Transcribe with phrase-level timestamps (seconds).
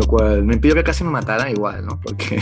[0.00, 2.00] lo cual me impidió que casi me mataran igual, ¿no?
[2.00, 2.40] Porque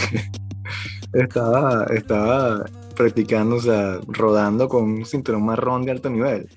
[1.13, 2.65] estaba, estaba
[2.95, 6.49] practicando, o sea, rodando con un cinturón marrón de alto nivel.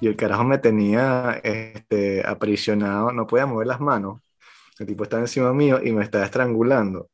[0.00, 4.20] Y el carajo me tenía este, aprisionado, no podía mover las manos.
[4.78, 7.08] El tipo estaba encima mío y me estaba estrangulando.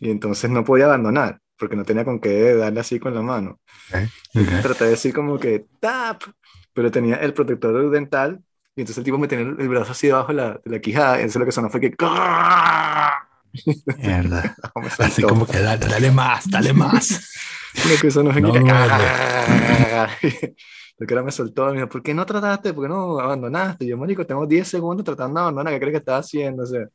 [0.00, 3.60] Y entonces no podía abandonar, porque no tenía con qué darle así con la mano.
[4.62, 6.22] Traté de decir como que tap,
[6.72, 8.42] pero tenía el protector dental
[8.76, 11.16] y entonces el tipo me tenía el brazo así debajo de la, de la quijada.
[11.16, 11.94] Y entonces lo que sonó fue que.
[13.98, 14.56] Mierda.
[14.98, 17.28] Así como que dale, dale más, dale más.
[17.90, 18.60] lo que sonó fue no, que.
[20.98, 22.74] Lo que ahora me soltó, me dijo, ¿por qué no trataste?
[22.74, 23.86] ¿Por qué no abandonaste?
[23.86, 26.64] Y yo, Mónico, tengo 10 segundos tratando de abandonar, ¿qué crees que estaba haciendo?
[26.64, 26.86] O sea,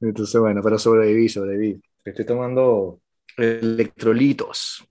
[0.00, 1.82] entonces, bueno, pero sobreviví, sobreviví.
[2.04, 3.00] Estoy tomando
[3.36, 4.86] electrolitos.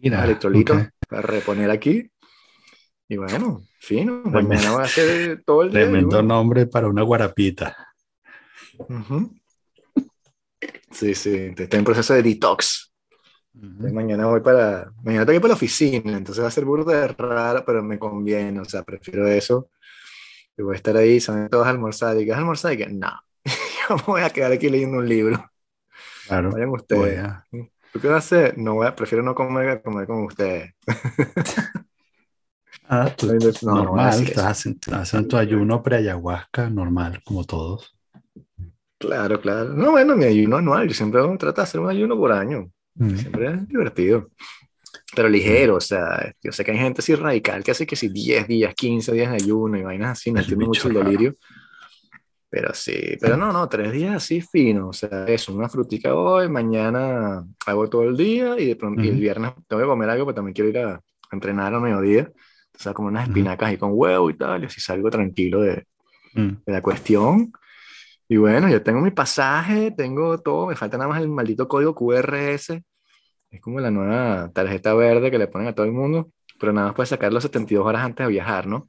[0.00, 2.10] Mira, electrolitos para reponer aquí.
[3.08, 4.22] Y bueno, fino.
[4.24, 5.82] Mañana voy a hacer todo el día.
[5.82, 7.76] Tremendo nombre para una guarapita.
[10.90, 11.52] Sí, sí.
[11.56, 12.92] Estoy en proceso de detox.
[13.54, 14.90] Mañana voy para.
[15.02, 17.82] Mañana tengo que ir para la oficina, entonces va a ser burda de raro, pero
[17.82, 19.70] me conviene, o sea, prefiero eso.
[20.56, 22.18] Y voy a estar ahí, saben todos almorzar.
[22.18, 22.72] ¿Y qué es almorzar?
[22.72, 23.12] Y que no.
[23.88, 25.50] Yo me voy a quedar aquí leyendo un libro.
[26.26, 26.50] Claro.
[26.50, 27.28] Vayan ustedes.
[27.92, 28.58] ¿Tú qué vas a hacer?
[28.58, 30.74] No voy a, prefiero no comer, comer con ustedes.
[32.92, 33.26] ah, tú,
[33.62, 37.96] no, normal, estás haciendo tu ayuno pre-ayahuasca, normal, como todos.
[38.98, 39.70] Claro, claro.
[39.70, 42.70] No, bueno, mi ayuno anual, yo siempre trato de hacer un ayuno por año.
[43.16, 44.28] Siempre es divertido.
[45.14, 48.08] Pero ligero, o sea, yo sé que hay gente así radical que hace que si
[48.08, 51.36] 10 días, 15 días de ayuno y vainas así, no entiendo mucho el delirio.
[52.52, 56.50] Pero sí, pero no, no, tres días así fino, o sea, eso, una frutica hoy,
[56.50, 60.34] mañana hago todo el día y de pronto el viernes tengo que comer algo, pero
[60.34, 62.30] también quiero ir a, entrenar a mediodía,
[62.74, 65.86] o sea, como unas espinacas ahí con huevo y tal, y así salgo tranquilo de,
[66.34, 66.48] mm.
[66.66, 67.52] de la cuestión.
[68.28, 71.94] Y bueno, ya tengo mi pasaje, tengo todo, me falta nada más el maldito código
[71.94, 72.82] QRS.
[73.50, 76.88] Es como la nueva tarjeta verde que le ponen a todo el mundo, pero nada
[76.88, 78.88] más puedes sacarlo 72 horas antes de viajar, ¿no?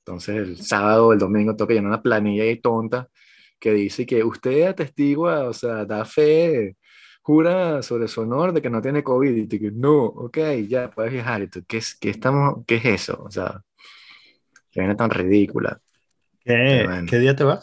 [0.00, 3.08] Entonces el sábado o el domingo tengo que llenar una planilla ahí tonta
[3.58, 6.76] que dice que usted atestigua, o sea, da fe,
[7.22, 9.34] jura sobre su honor de que no tiene COVID.
[9.34, 10.38] Y tú que no, ok,
[10.68, 11.42] ya puedes viajar.
[11.42, 13.22] Y tú, ¿qué es, qué estamos, qué es eso?
[13.24, 13.62] O sea,
[14.70, 15.80] que viene tan ridícula.
[16.44, 17.60] ¿Qué, ¿Qué día te vas?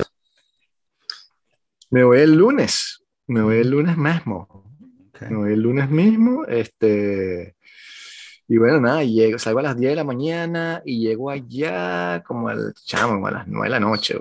[1.92, 4.66] Me voy el lunes, me voy el lunes mismo.
[5.22, 7.58] Me voy el lunes mismo, este,
[8.48, 12.48] y bueno, nada, llego, salgo a las 10 de la mañana y llego allá como
[12.48, 14.16] al chamo, a las 9 de la noche,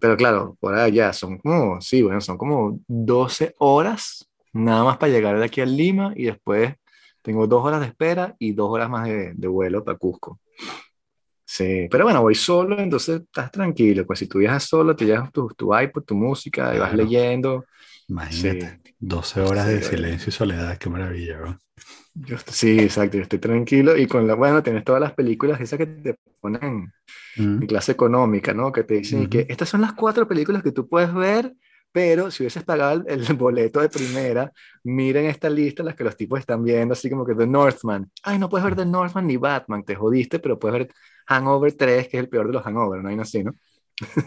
[0.00, 5.12] Pero claro, por allá son como, sí, bueno, son como 12 horas nada más para
[5.12, 6.74] llegar de aquí a Lima y después
[7.20, 10.40] tengo dos horas de espera y dos horas más de, de vuelo para Cusco.
[11.46, 14.06] Sí, pero bueno, voy solo, entonces estás tranquilo.
[14.06, 17.64] Pues si tú viajas solo, te llevas tu, tu iPod, tu música, y vas leyendo.
[18.08, 21.58] Imagínate, 12 horas de silencio y soledad, qué maravilla, ¿no?
[22.14, 25.78] Yo, sí, exacto, yo estoy tranquilo y con la, bueno, tienes todas las películas esas
[25.78, 26.92] que te ponen
[27.36, 27.66] en mm.
[27.66, 28.70] clase económica, ¿no?
[28.70, 31.54] Que te dicen que estas son las cuatro películas que tú puedes ver,
[31.94, 36.16] pero si hubieses pagado el, el boleto de primera, miren esta lista, las que los
[36.16, 38.10] tipos están viendo, así como que The Northman.
[38.24, 40.94] Ay, no puedes ver The Northman ni Batman, te jodiste, pero puedes ver
[41.28, 43.52] Hangover 3, que es el peor de los Hangover, no hay así, ¿no?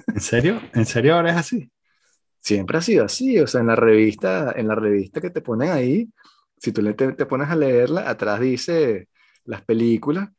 [0.08, 0.62] ¿En serio?
[0.74, 1.70] ¿En serio ahora es así?
[2.40, 5.72] Siempre ha sido así, o sea, en la revista, en la revista que te ponen
[5.72, 6.10] ahí,
[6.58, 9.10] si tú te, te pones a leerla, atrás dice
[9.44, 10.30] las películas,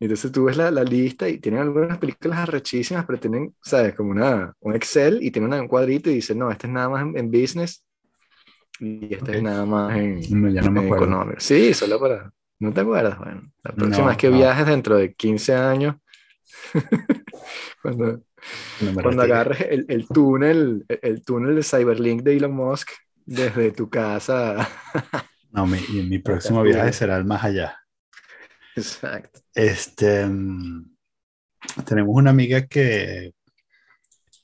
[0.00, 3.94] entonces tú ves la, la, lista y tienen algunas películas arrechísimas, pero tienen, ¿sabes?
[3.94, 7.06] Como una, un Excel y tienen un cuadrito y dice, no, este es nada más
[7.14, 7.84] en, business
[8.80, 11.34] y este es nada más en, no, ya no me acuerdo.
[11.38, 13.18] Sí, solo para, ¿No te acuerdas?
[13.18, 15.96] Bueno, la próxima vez que viajes dentro de 15 años,
[17.82, 18.22] cuando,
[19.02, 22.90] cuando agarres el, el, túnel, el, túnel de Cyberlink de Elon Musk
[23.26, 24.68] desde tu casa.
[25.50, 27.83] no, mi, y mi próximo viaje será el más allá.
[28.76, 29.40] Exacto.
[29.54, 30.26] Este,
[31.86, 33.32] tenemos una amiga que,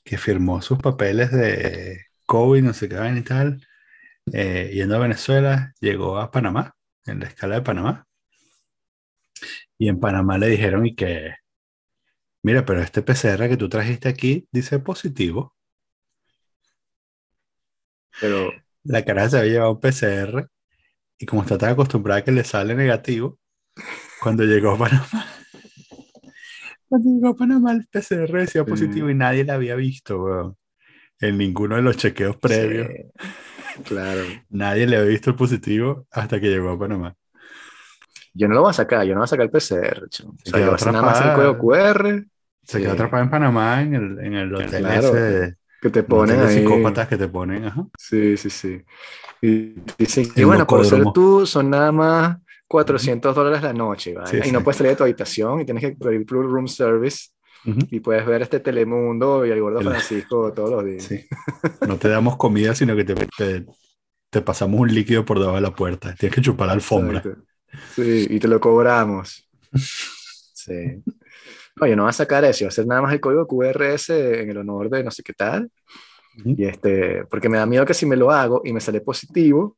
[0.03, 3.65] que firmó sus papeles de COVID, no sé qué, y tal,
[4.33, 6.75] eh, yendo a Venezuela, llegó a Panamá,
[7.05, 8.07] en la escala de Panamá,
[9.77, 11.33] y en Panamá le dijeron y que,
[12.43, 15.55] mira, pero este PCR que tú trajiste aquí dice positivo.
[18.19, 18.51] Pero
[18.83, 20.47] la cara se había llevado un PCR
[21.19, 23.39] y como está tan acostumbrada que le sale negativo,
[24.21, 25.07] cuando llegó a Panamá,
[26.89, 30.57] cuando llegó a Panamá el PCR decía positivo y nadie la había visto,
[31.19, 32.87] en ninguno de los chequeos previos.
[33.83, 34.21] claro.
[34.49, 37.15] Nadie le había visto el positivo hasta que llegó a Panamá.
[38.33, 40.03] Yo no lo voy a sacar, yo no voy a sacar el PCR.
[40.03, 42.25] O sea, yo nada más el código QR.
[42.63, 46.59] Se quedó atrapado en Panamá, en el, en el hotel ese que te ponen ahí.
[46.59, 47.87] psicópatas que te ponen, ajá.
[47.97, 48.85] Sí, sí, sí.
[49.41, 52.37] Y dicen que, bueno, por ser tú, son nada más
[52.71, 54.47] 400 dólares la noche, ¿vale?
[54.47, 57.31] y no puedes salir de tu habitación y tienes que pedir room service.
[57.63, 61.03] Y puedes ver este Telemundo y el Gordo Francisco todos los días.
[61.03, 61.27] Sí.
[61.87, 63.65] No te damos comida, sino que te, te,
[64.31, 66.15] te, pasamos un líquido por debajo de la puerta.
[66.15, 67.21] Tienes que chupar la alfombra.
[67.93, 69.47] Sí, y te lo cobramos.
[70.53, 71.03] Sí.
[71.81, 74.49] Oye, no va a sacar eso, va a ser nada más el código QRS en
[74.49, 75.69] el honor de no sé qué tal.
[76.43, 79.75] Y este, porque me da miedo que si me lo hago y me sale positivo,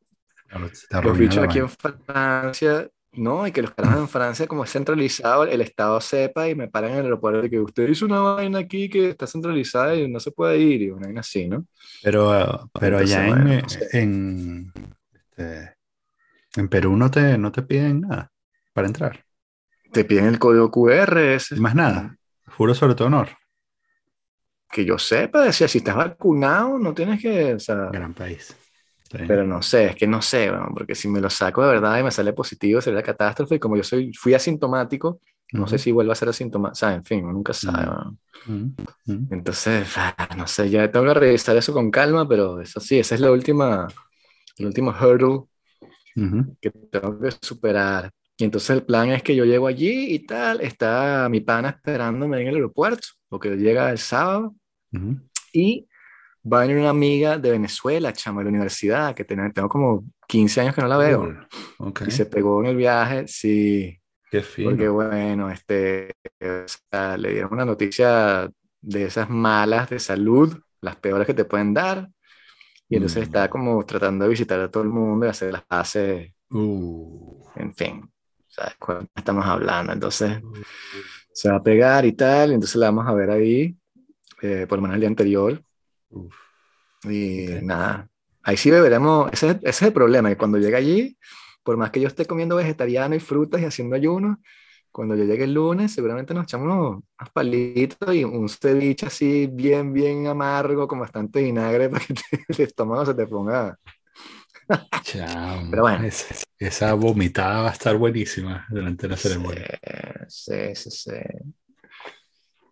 [0.60, 5.46] los bichos aquí en Francia, no, y que los carajos en Francia, como es centralizado,
[5.46, 8.60] el Estado sepa y me paran en el aeropuerto de que usted hizo una vaina
[8.60, 11.66] aquí que está centralizada y no se puede ir, y una vaina así, ¿no?
[12.02, 13.48] Pero, pero allá en,
[13.92, 14.74] en,
[15.14, 15.76] este,
[16.56, 18.32] en, Perú no te, no te piden nada
[18.74, 19.24] para entrar.
[19.92, 21.18] Te piden el código QR.
[21.20, 21.56] Ese.
[21.58, 22.18] Más nada.
[22.48, 23.30] Juro sobre tu honor.
[24.72, 27.54] Que yo sepa, decía, si estás vacunado, no tienes que.
[27.54, 28.56] O Gran país.
[29.16, 32.04] Pero no sé, es que no sé, porque si me lo saco de verdad y
[32.04, 33.56] me sale positivo, sería la catástrofe.
[33.56, 35.20] Y como yo soy, fui asintomático,
[35.52, 36.74] no sé si vuelvo a ser asintomático.
[36.74, 37.92] O sea, en fin, nunca sabe.
[39.06, 43.14] Entonces, ah, no sé, ya tengo que revisar eso con calma, pero eso sí, esa
[43.14, 43.88] es la última,
[44.58, 45.44] el último hurdle
[46.60, 48.12] que tengo que superar.
[48.36, 52.42] Y entonces el plan es que yo llego allí y tal, está mi pana esperándome
[52.42, 54.56] en el aeropuerto, porque llega el sábado,
[55.54, 55.88] y
[56.52, 60.06] va a venir una amiga de Venezuela, chama, de la universidad, que tengo, tengo como
[60.28, 61.34] 15 años que no la veo.
[62.06, 64.00] Y se pegó en el viaje, sí.
[64.30, 64.72] Qué fino.
[64.72, 68.50] Porque bueno, este, le dieron una noticia
[68.82, 72.10] de esas malas de salud, las peores que te pueden dar.
[72.90, 73.24] Y entonces mm.
[73.24, 76.32] está como tratando de visitar a todo el mundo y hacer las paces.
[76.50, 77.44] Uh.
[77.56, 78.12] En fin,
[78.48, 79.94] ¿sabes cuál estamos hablando?
[79.94, 80.42] Entonces
[81.32, 83.76] se va a pegar y tal, y entonces la vamos a ver ahí,
[84.42, 85.64] eh, por lo menos el día anterior.
[87.04, 88.10] Y nada,
[88.44, 91.18] ahí sí beberemos, ese, ese, es el problema, que cuando llegue allí,
[91.64, 94.40] por más que yo esté comiendo vegetariano y frutas y haciendo ayuno,
[94.94, 99.92] cuando yo llegue el lunes, seguramente nos echamos unos, palitos y un ceviche así bien,
[99.92, 102.14] bien amargo, con bastante vinagre, para que
[102.48, 103.78] el estómago se te ponga.
[105.70, 106.08] Pero bueno.
[106.60, 109.68] esa vomitada va a estar buenísima durante la ceremonia.
[110.28, 111.12] Sí, sí, sí.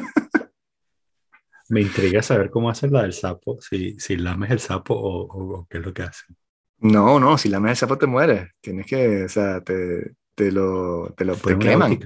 [1.68, 5.78] Me intriga saber cómo hacen la del sapo, si, si lames el sapo o, qué
[5.78, 6.36] es lo que hacen.
[6.78, 8.50] No, no, si lames el sapo te mueres.
[8.60, 11.98] Tienes que, o sea, te, te lo, te lo te queman.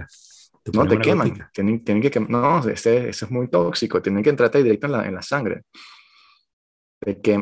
[0.73, 1.51] no, te queman.
[1.53, 4.03] Tienen, tienen, que No, ese, eso es muy tóxico.
[4.03, 5.63] Tienen que entrarte directo en la, en la sangre.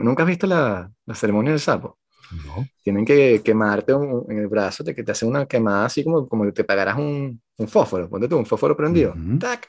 [0.02, 1.98] ¿Nunca has visto la, la ceremonia del sapo?
[2.46, 2.66] No.
[2.82, 6.44] Tienen que quemarte en el brazo, te, que te hacen una quemada así como, como
[6.44, 8.08] que te pagaras un, un fósforo.
[8.08, 9.14] Ponte tú un fósforo prendido.
[9.38, 9.68] ¡Tac!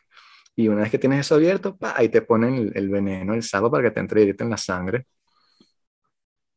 [0.56, 3.72] Y una vez que tienes eso abierto, pa, ahí te ponen el, veneno, el sapo,
[3.72, 5.08] para que te entre directo en la sangre.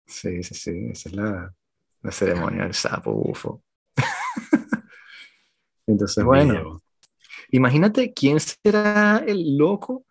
[0.07, 1.55] Sí, sí, sí, esa es la,
[2.03, 3.63] la ceremonia del sapo bufo.
[5.87, 6.81] Entonces, bueno,
[7.51, 10.05] imagínate quién será el loco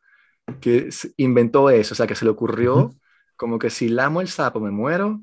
[0.59, 2.91] que inventó eso, o sea, que se le ocurrió
[3.35, 5.21] como que si lamo el sapo me muero,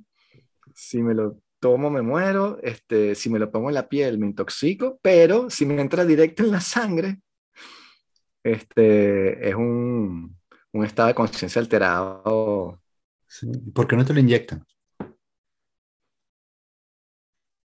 [0.75, 4.26] si me lo tomo me muero, este, si me lo pongo en la piel me
[4.26, 7.21] intoxico, pero si me entra directo en la sangre,
[8.43, 10.37] este, es un,
[10.73, 12.83] un estado de conciencia alterado.
[13.75, 14.65] ¿Por qué no te lo inyectan?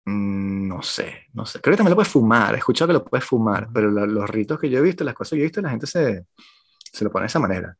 [0.05, 1.59] Mm, no sé, no sé.
[1.61, 2.53] Creo que también lo puedes fumar.
[2.55, 5.31] He escuchado que lo puedes fumar, pero los ritos que yo he visto, las cosas
[5.31, 6.25] que yo he visto, la gente se,
[6.91, 7.75] se lo pone de esa manera.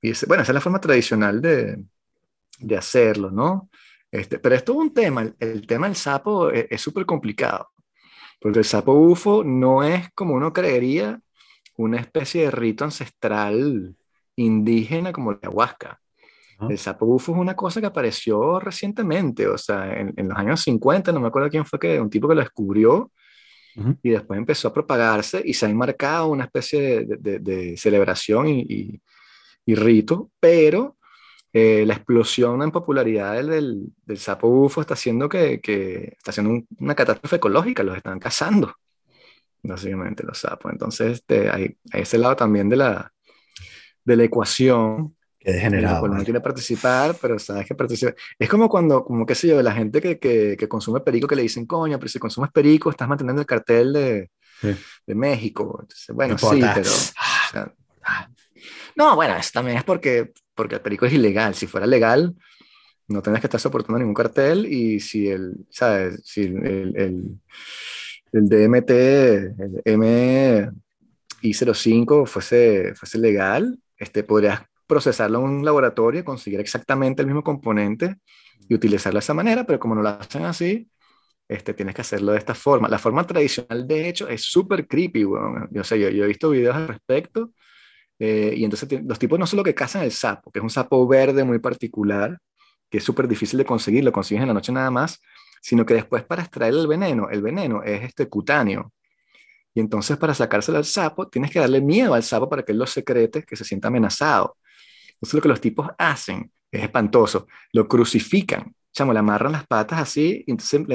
[0.00, 1.84] Y bueno, esa es la forma tradicional de,
[2.58, 3.70] de hacerlo, ¿no?
[4.10, 5.22] Este, pero esto es un tema.
[5.38, 7.70] El, tema del sapo e, es súper complicado.
[8.40, 11.20] Porque el sapo bufo no es como uno creería
[11.76, 13.96] una especie de rito ancestral
[14.36, 16.00] indígena como la ayahuasca.
[16.70, 21.12] El sapo bufo es una cosa que apareció recientemente, o sea, en, los años 50,
[21.12, 23.12] no me acuerdo quién fue que, un tipo que lo descubrió
[24.02, 29.02] y después empezó a propagarse y se ha enmarcado una especie de, celebración y,
[29.66, 30.96] y, rito, pero
[31.52, 36.64] eh, la explosión en popularidad del, del, sapo bufo está haciendo que, que está haciendo
[36.78, 38.72] una catástrofe ecológica, los están cazando,
[39.66, 40.72] básicamente los sapos.
[40.72, 43.12] Entonces, este, hay, hay ese lado también de la,
[44.04, 46.08] de la ecuación Qué degenerado.
[46.08, 48.14] no quiere participar, pero sabes que participa.
[48.38, 51.36] Es como cuando, como qué sé yo, la gente que, que, que, consume perico que
[51.36, 54.30] le dicen, coño, pero si consumes perico estás manteniendo el cartel de,
[55.06, 55.78] de México.
[55.80, 56.90] Entonces, bueno, sí, pero...
[58.96, 61.54] no, bueno, eso también es porque, porque el perico es ilegal.
[61.54, 62.34] Si fuera legal,
[63.08, 66.20] no tendrías que estar soportando ningún cartel y si el, ¿sabes?
[66.24, 67.40] Si el, el,
[68.32, 69.82] el DMT, el
[71.42, 78.16] MI05 fuese, fuese legal, este, podrías procesarlo en un laboratorio, conseguir exactamente el mismo componente
[78.68, 80.88] y utilizarlo de esa manera, pero como no lo hacen así,
[81.48, 82.88] este, tienes que hacerlo de esta forma.
[82.88, 85.24] La forma tradicional, de hecho, es súper creepy,
[85.70, 87.52] Yo, sé, yo, yo, he visto videos al respecto,
[88.18, 91.06] eh, y entonces los tipos no solo que cazan el sapo, que es un sapo
[91.06, 92.38] verde muy particular,
[92.90, 95.20] que es súper difícil de conseguir, lo consigues en la noche nada más,
[95.66, 98.92] sino que después para extraer el veneno, el veneno es este cutáneo.
[99.74, 102.78] Y entonces para sacárselo al sapo, tienes que darle miedo al sapo para que él
[102.78, 104.58] lo secrete, que se sienta amenazado.
[105.14, 107.48] Entonces lo que los tipos hacen es espantoso.
[107.72, 110.86] Lo crucifican, chamo, le amarran las patas así, y entonces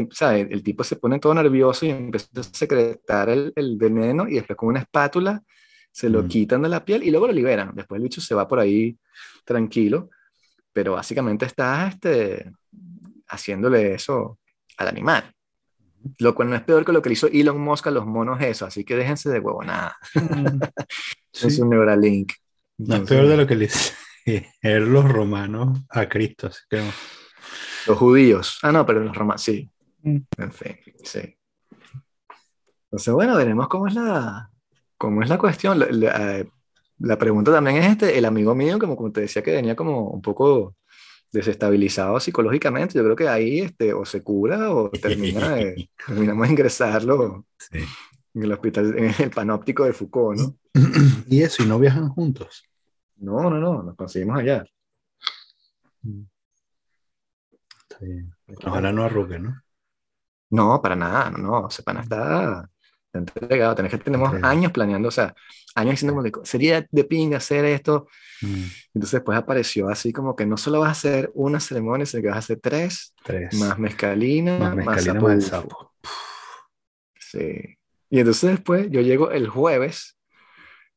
[0.50, 4.56] El, tipo se pone todo nervioso y empieza a secretar el, el veneno y después
[4.56, 5.44] con una espátula
[5.92, 6.28] se lo mm.
[6.30, 7.76] quitan de la piel y luego lo liberan.
[7.76, 8.98] Después el bicho se va por ahí
[9.44, 10.10] tranquilo,
[10.72, 12.54] pero básicamente está este,
[13.28, 14.38] haciéndole eso
[14.78, 15.34] al animal.
[16.20, 18.42] Lo cual no es peor que lo que le hizo Elon Musk a los monos
[18.42, 19.98] eso, así que déjense de huevonada.
[20.16, 20.60] Mm.
[21.34, 22.34] es un Neuralink.
[22.78, 23.94] No es peor de lo que le hizo
[24.62, 26.50] los romanos a Cristo,
[27.88, 28.60] Los judíos.
[28.64, 29.70] Ah, no, pero los romanos, sí.
[30.02, 30.18] Mm.
[30.38, 31.38] En fin, sí.
[32.86, 34.50] Entonces, bueno, veremos cómo es la,
[34.98, 35.80] cómo es la cuestión.
[35.80, 39.76] La, eh, pregunta también es este, el amigo mío, como, como te decía, que venía
[39.76, 40.76] como un poco
[41.32, 45.56] desestabilizado psicológicamente, yo creo que ahí este, o se cura o termina
[46.08, 47.46] terminamos de ingresarlo
[48.34, 50.56] en el hospital, en el panóptico de Foucault, ¿no?
[51.28, 52.64] Y eso, y no viajan juntos.
[53.18, 54.66] No, no, no, nos conseguimos allá.
[57.84, 58.34] Está bien.
[58.66, 59.62] Ojalá no arrugue, ¿no?
[60.50, 61.70] No, para nada, no, no.
[61.70, 62.70] Sepana está,
[63.20, 63.76] entregado.
[63.76, 65.34] Tenés que tenemos años planeando, o sea,
[65.76, 68.08] años diciendo, sería de ping hacer esto.
[68.42, 68.64] Mm.
[68.94, 72.30] Entonces después apareció así como que no solo vas a hacer una ceremonia, sino que
[72.30, 73.14] vas a hacer tres.
[73.24, 73.54] Tres.
[73.56, 75.94] Más mezcalina, más, mezcalina, más, sapo.
[77.20, 77.78] Sí.
[78.10, 80.18] Y entonces después yo llego el jueves,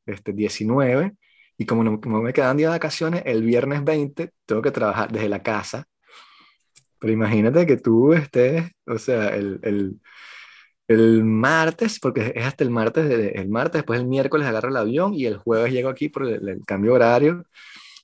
[0.05, 1.13] este 19,
[1.57, 5.29] y como, no, me quedan días de vacaciones, el viernes 20 tengo que trabajar desde
[5.29, 5.87] la casa.
[6.99, 10.01] Pero imagínate que tú estés, o sea, el, el,
[10.89, 15.15] el martes, porque es hasta el martes, el martes, después el miércoles agarro el avión
[15.15, 17.45] y el jueves llego aquí por el, cambio horario,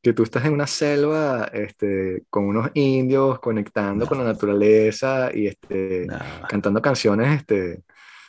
[0.03, 5.47] que tú estás en una selva este, con unos indios, conectando con la naturaleza y
[5.47, 6.07] este,
[6.49, 7.83] cantando canciones este,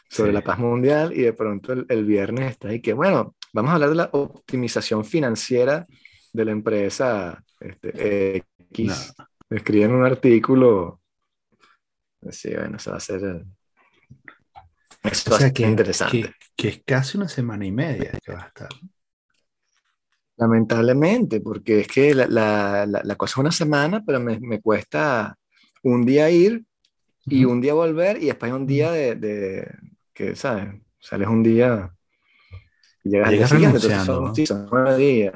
[0.09, 3.71] sobre la paz mundial y de pronto el, el viernes está ahí que, bueno, Vamos
[3.71, 5.85] a hablar de la optimización financiera
[6.31, 9.13] de la empresa este, X.
[9.49, 11.01] Escriben un artículo.
[12.29, 13.43] Sí, bueno, se va a hacer.
[15.03, 16.35] Eso o que, interesante.
[16.55, 18.69] Que, es casi una semana y media que va a estar.
[20.37, 25.35] Lamentablemente, porque es que la, la, la, cosa es una semana, pero me, me cuesta
[25.83, 26.63] un día ir
[27.25, 29.75] y un día volver y después un día de, de
[30.13, 30.81] que, ¿sabes?
[30.99, 31.91] Sales un día
[33.03, 35.35] y llegas al día siguiente, entonces son, nueve días.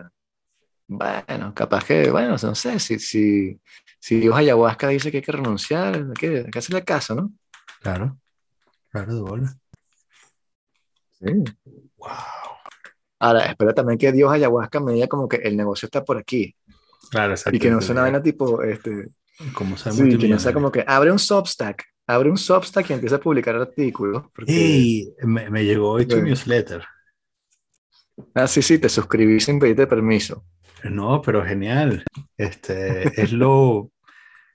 [0.88, 3.60] Bueno, capaz que, bueno, no sé, si, si,
[4.00, 7.32] si Dios ayahuasca dice que hay que renunciar, hay que, hay que hacerle caso, ¿no?
[7.82, 8.18] Claro,
[8.96, 9.58] claro, de bola.
[11.20, 11.44] Sí.
[11.98, 12.10] Wow.
[13.20, 16.56] Ahora, espera también que Dios ayahuasca me diga como que el negocio está por aquí.
[17.12, 17.56] Claro, exacto.
[17.56, 19.10] Y que no sea una vaina tipo, este...
[19.54, 23.18] Como sí, que no sea como que abre un Substack, abre un Substack y empieza
[23.18, 24.24] a publicar artículos.
[24.34, 25.14] Porque...
[25.24, 26.86] me, me, llegó hoy tu newsletter.
[28.34, 30.46] Ah, sí, sí, te suscribí sin pedirte permiso.
[30.86, 32.06] No, pero genial.
[32.38, 33.92] Este es lo,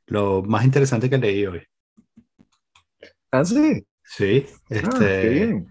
[0.07, 1.63] lo más interesante que leí hoy.
[3.33, 3.87] Ah, sí.
[4.11, 5.65] Sí, este,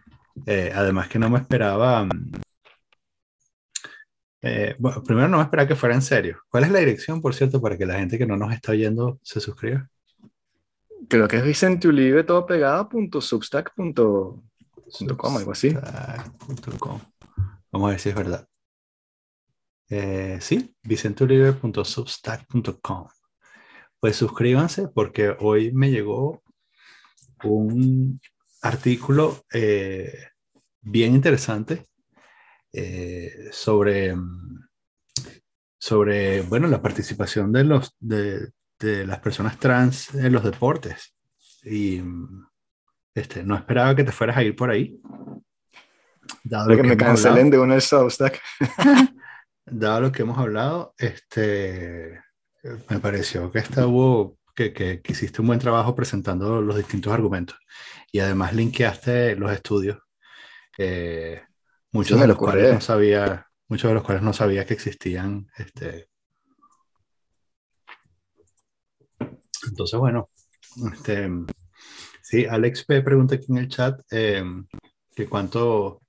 [0.45, 2.05] eh, además que no me esperaba.
[2.05, 2.31] Mm,
[4.43, 6.39] eh, bueno, primero no me esperaba que fuera en serio.
[6.47, 9.19] ¿Cuál es la dirección, por cierto, para que la gente que no nos está oyendo
[9.23, 9.89] se suscriba?
[11.09, 11.89] Creo que es Vicente
[12.23, 13.19] todo pegado punto
[15.37, 15.75] algo así.
[17.73, 18.47] Vamos a ver si es verdad.
[19.89, 23.07] Eh, sí, vicentulive.substack.com.
[23.99, 26.41] Pues suscríbanse porque hoy me llegó
[27.43, 28.19] un
[28.61, 30.27] artículo eh,
[30.81, 31.85] bien interesante
[32.73, 34.15] eh, sobre,
[35.77, 41.15] sobre bueno, la participación de, los, de, de, las personas trans en los deportes.
[41.63, 42.01] Y
[43.13, 44.99] este, no esperaba que te fueras a ir por ahí.
[46.43, 48.41] Dado que, me cancelen de uno del Substack.
[49.65, 52.21] dado lo que hemos hablado, este,
[52.89, 54.38] me pareció que, esta hubo,
[54.73, 57.57] que, que, hiciste un buen trabajo presentando los distintos argumentos
[58.11, 59.99] y además linkeaste los estudios,
[60.77, 61.41] eh,
[61.91, 65.47] muchos de los cuales no sabía, muchos de los cuales no sabía que existían.
[65.57, 66.09] Este,
[69.67, 70.29] entonces, bueno,
[70.93, 71.29] este,
[72.21, 74.43] sí, Alex P pregunta aquí en el chat eh,
[75.15, 76.01] que cuánto,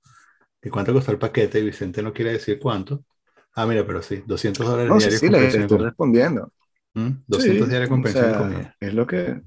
[0.61, 3.05] que cuánto costó el paquete y Vicente no quiere decir cuánto.
[3.53, 5.19] Ah, mira, pero sí, 200 dólares no, diarios.
[5.19, 6.51] Sí, sí, le estoy respondiendo.
[6.93, 7.69] 200 ¿Mm?
[7.69, 8.75] diarios con pensión y comida.
[8.79, 9.41] Es lo que.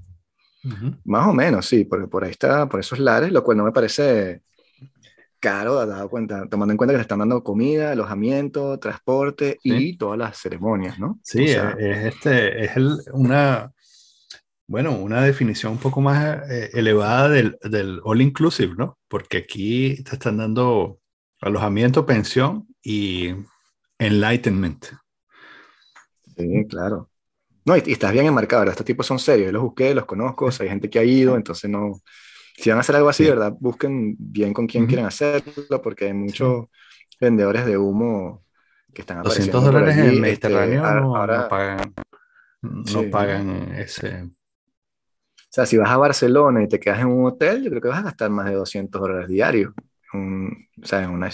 [1.04, 3.72] Más o menos, sí, porque por ahí está, por esos lares, lo cual no me
[3.72, 4.40] parece
[5.38, 10.18] caro, dado cuenta, tomando en cuenta que le están dando comida, alojamiento, transporte y todas
[10.18, 11.20] las ceremonias, ¿no?
[11.22, 12.72] Sí, es, este, es
[13.12, 13.70] una,
[14.66, 18.96] bueno, una definición un poco más eh, elevada del, del, all inclusive, ¿no?
[19.06, 20.98] Porque aquí te están dando
[21.42, 23.34] alojamiento, pensión y
[23.98, 24.86] Enlightenment.
[26.38, 27.10] Sí, claro.
[27.64, 28.72] No, y, estás bien enmarcado, ¿verdad?
[28.72, 31.70] Estos tipos son serios, yo los busqué, los conozco, hay gente que ha ido, entonces
[31.70, 32.00] no...
[32.56, 33.52] Si van a hacer algo así, ¿verdad?
[33.58, 36.66] Busquen bien con quién quieren hacerlo, porque hay muchos
[37.20, 38.44] vendedores de humo
[38.92, 41.94] que están apareciendo 200 dólares en el este, Mediterráneo ahora, no, pagan,
[42.62, 44.22] no pagan ese...
[44.22, 47.88] O sea, si vas a Barcelona y te quedas en un hotel, yo creo que
[47.88, 49.72] vas a gastar más de 200 dólares diarios.
[50.12, 51.30] o sea, en una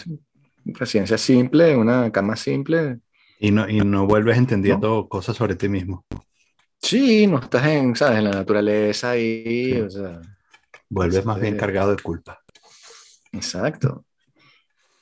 [0.67, 3.01] residencia simple, una cama simple.
[3.43, 6.05] Y no, y no vuelves entendiendo cosas sobre ti mismo.
[6.79, 8.19] Sí, no estás en, ¿sabes?
[8.19, 10.21] en la naturaleza y, o sea,
[10.91, 12.41] Vuelves más bien cargado de culpa.
[13.33, 14.05] Exacto.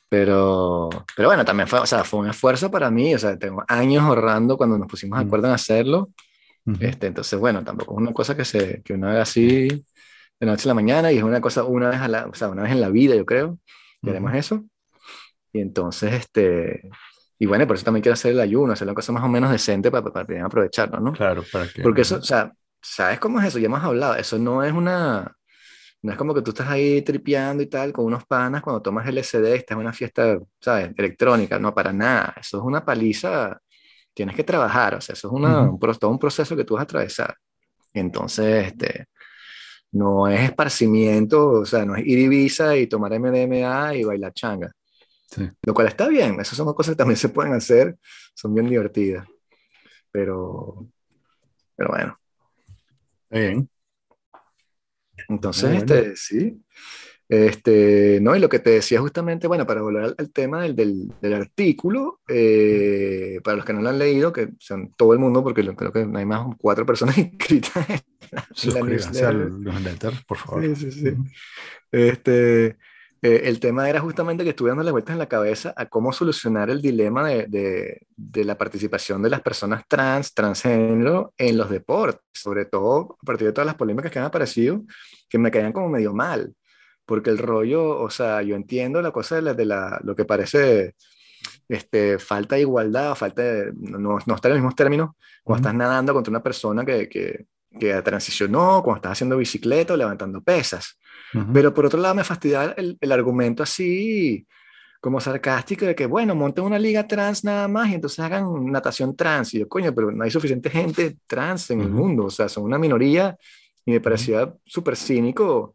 [0.08, 3.64] Pero, pero bueno, también fue, o sea, fue un esfuerzo para mí, o sea, tengo
[3.66, 6.10] años ahorrando cuando nos pusimos de acuerdo en hacerlo.
[6.78, 10.68] este, entonces, bueno, tampoco es una cosa que, se, que uno haga así de noche
[10.68, 12.72] a la mañana y es una cosa una vez, a la, o sea, una vez
[12.72, 13.58] en la vida, yo creo,
[14.02, 14.64] que haremos eso.
[15.52, 16.82] Y entonces, este,
[17.38, 19.50] y bueno, por eso también quiero hacer el ayuno, hacer la cosa más o menos
[19.50, 21.12] decente para, para, aprovecharlo, ¿no?
[21.12, 21.82] Claro, para que...
[21.82, 23.58] Porque eso, o sea, ¿sabes cómo es eso?
[23.58, 25.36] Ya hemos hablado, eso no es una,
[26.02, 29.06] no es como que tú estás ahí tripeando y tal con unos panas cuando tomas
[29.06, 30.90] LSD estás en una fiesta, ¿sabes?
[30.96, 33.60] Electrónica, no, para nada, eso es una paliza,
[34.14, 36.82] tienes que trabajar, o sea, eso es una, un, todo un proceso que tú vas
[36.82, 37.36] a atravesar.
[37.92, 39.06] Entonces, este,
[39.92, 44.72] no es esparcimiento, o sea, no es ir Ibiza y tomar MDMA y bailar changa.
[45.62, 47.96] Lo cual está bien, esas son cosas que también se pueden hacer,
[48.34, 49.26] son bien divertidas.
[50.10, 50.88] Pero,
[51.76, 52.18] pero bueno.
[53.30, 53.68] Bien.
[55.28, 56.62] Entonces, este, sí.
[57.28, 61.12] Este, no, y lo que te decía justamente, bueno, para volver al, tema del, del,
[61.20, 65.42] del artículo, eh, para los que no lo han leído, que son todo el mundo,
[65.44, 70.14] porque creo que hay más cuatro personas inscritas en la, newsletter.
[70.26, 70.64] por favor.
[70.64, 71.14] Sí, sí, sí.
[71.92, 72.78] Este,
[73.20, 76.70] eh, el tema era justamente que estuve dándole vueltas en la cabeza a cómo solucionar
[76.70, 82.64] el dilema de, de, la participación de las personas trans, transgénero en los deportes, sobre
[82.64, 84.82] todo a partir de todas las polémicas que han aparecido,
[85.28, 86.54] que me caían como medio mal,
[87.04, 90.24] porque el rollo, o sea, yo entiendo la cosa de, la, de la, lo que
[90.24, 90.94] parece
[91.68, 95.10] este, falta de igualdad, falta de, no, no estar en los mismos términos,
[95.42, 97.46] cuando estás nadando contra una persona que, que,
[97.80, 100.98] que transicionó, cuando estás haciendo bicicleta o levantando pesas.
[101.52, 104.46] Pero por otro lado me fastidia el, el, argumento así
[105.00, 109.14] como sarcástico de que, bueno, monten una liga trans nada más y entonces hagan natación
[109.14, 109.54] trans.
[109.54, 112.64] Y yo, coño, pero no hay suficiente gente trans en el mundo, o sea, son
[112.64, 113.36] una minoría
[113.84, 115.74] y me parecía súper cínico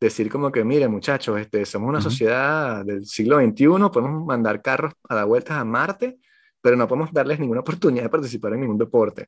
[0.00, 4.94] decir como que, mire muchachos, este, somos una sociedad del siglo XXI, podemos mandar carros
[5.08, 6.18] a dar vueltas a Marte,
[6.60, 9.26] pero no podemos darles ninguna oportunidad de participar en ningún deporte.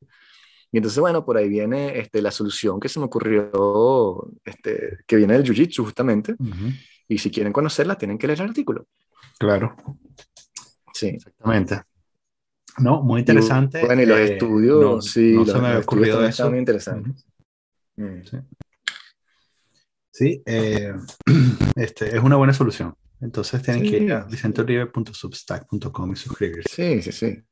[0.75, 5.15] Y entonces, bueno, por ahí viene este, la solución que se me ocurrió, este, que
[5.15, 6.35] viene del Jiu-Jitsu justamente.
[7.07, 8.89] Y si quieren conocerla, tienen que leer el artículo.
[9.39, 9.77] Claro.
[10.93, 11.11] Sí.
[11.11, 11.81] Exactamente.
[12.79, 13.87] No, muy interesante.
[13.87, 16.51] bueno, y los eh, estudios, sí, no los, se me había ocurrido eso.
[16.51, 17.25] muy interesantes.
[17.95, 18.19] Mm.
[20.11, 20.93] Sí, eh,
[21.77, 22.97] este, es una buena solución.
[23.21, 27.01] Entonces tienen que ir a vicentolive.substack.com y suscribirse.
[27.01, 27.45] Sí, sí, sí.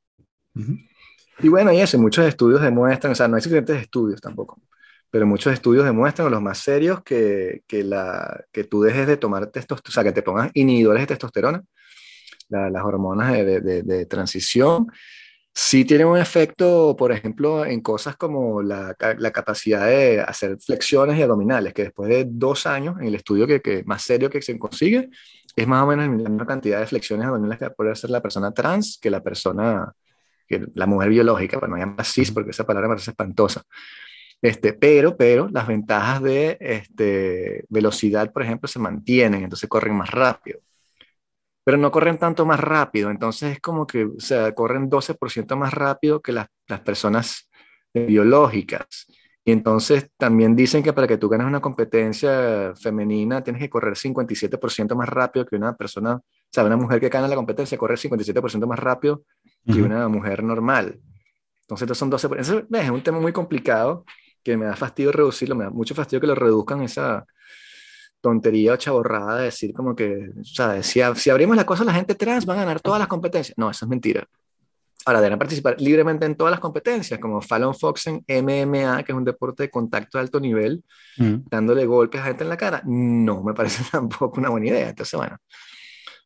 [1.41, 4.61] Y bueno, y eso, muchos estudios demuestran, o sea, no hay suficientes estudios tampoco,
[5.11, 9.47] pero muchos estudios demuestran, los más serios, que, que, la, que tú dejes de tomar
[9.49, 11.63] testosterona, o sea, que te pongas inhibidores de testosterona,
[12.49, 14.87] las hormonas de, de, de, transición,
[15.55, 21.19] sí tienen un efecto, por ejemplo, en cosas como la, la, capacidad de hacer flexiones
[21.19, 24.43] y abdominales, que después de dos años, en el estudio que, que más serio que
[24.43, 25.11] se consigue,
[25.55, 28.53] es más o menos la misma cantidad de flexiones abdominales que puede hacer la persona
[28.53, 29.93] trans que la persona,
[30.53, 33.63] que la mujer biológica, bueno, no llama cis porque esa palabra me parece espantosa.
[34.43, 40.11] Este, pero, pero las ventajas de este, velocidad, por ejemplo, se mantienen, entonces corren más
[40.11, 40.61] rápido.
[41.65, 45.73] Pero no corren tanto más rápido, entonces es como que, o sea, corren 12% más
[45.73, 47.49] rápido que las, las personas
[47.95, 49.07] biológicas.
[49.45, 53.95] Y entonces también dicen que para que tú ganes una competencia femenina tienes que correr
[53.95, 57.97] 57% más rápido que una persona, o sea, una mujer que gana la competencia corre
[57.97, 59.25] 57% más rápido
[59.67, 61.01] que una mujer normal.
[61.63, 62.39] Entonces, estos son 12%.
[62.39, 64.05] Eso es un tema muy complicado
[64.43, 67.25] que me da fastidio reducirlo, me da mucho fastidio que lo reduzcan esa
[68.21, 72.15] tontería o chaborrada de decir como que, sea, si, si abrimos la cosa la gente
[72.15, 73.57] trans va a ganar todas las competencias.
[73.59, 74.27] No, eso es mentira.
[75.05, 79.19] Ahora, deben participar libremente en todas las competencias, como Fallon Fox en MMA, que es
[79.19, 80.85] un deporte de contacto de alto nivel,
[81.17, 81.49] mm.
[81.51, 82.83] dándole golpes a gente en la cara.
[82.87, 84.91] No me parece tampoco una buena idea.
[84.91, 85.39] Entonces, bueno,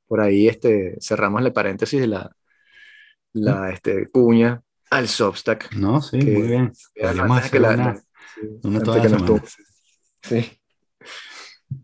[0.07, 2.31] por ahí este, cerramos el paréntesis de la,
[3.37, 5.73] la este, cuña al Substack.
[5.75, 6.73] No, sí, muy bien.
[6.95, 8.03] que la,
[10.23, 10.59] sí.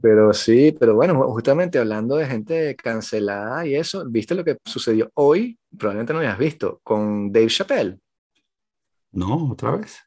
[0.01, 5.11] Pero sí, pero bueno, justamente hablando de gente cancelada y eso, ¿viste lo que sucedió
[5.15, 5.59] hoy?
[5.77, 7.99] Probablemente no lo hayas visto, con Dave Chappelle.
[9.13, 9.99] No, otra vez.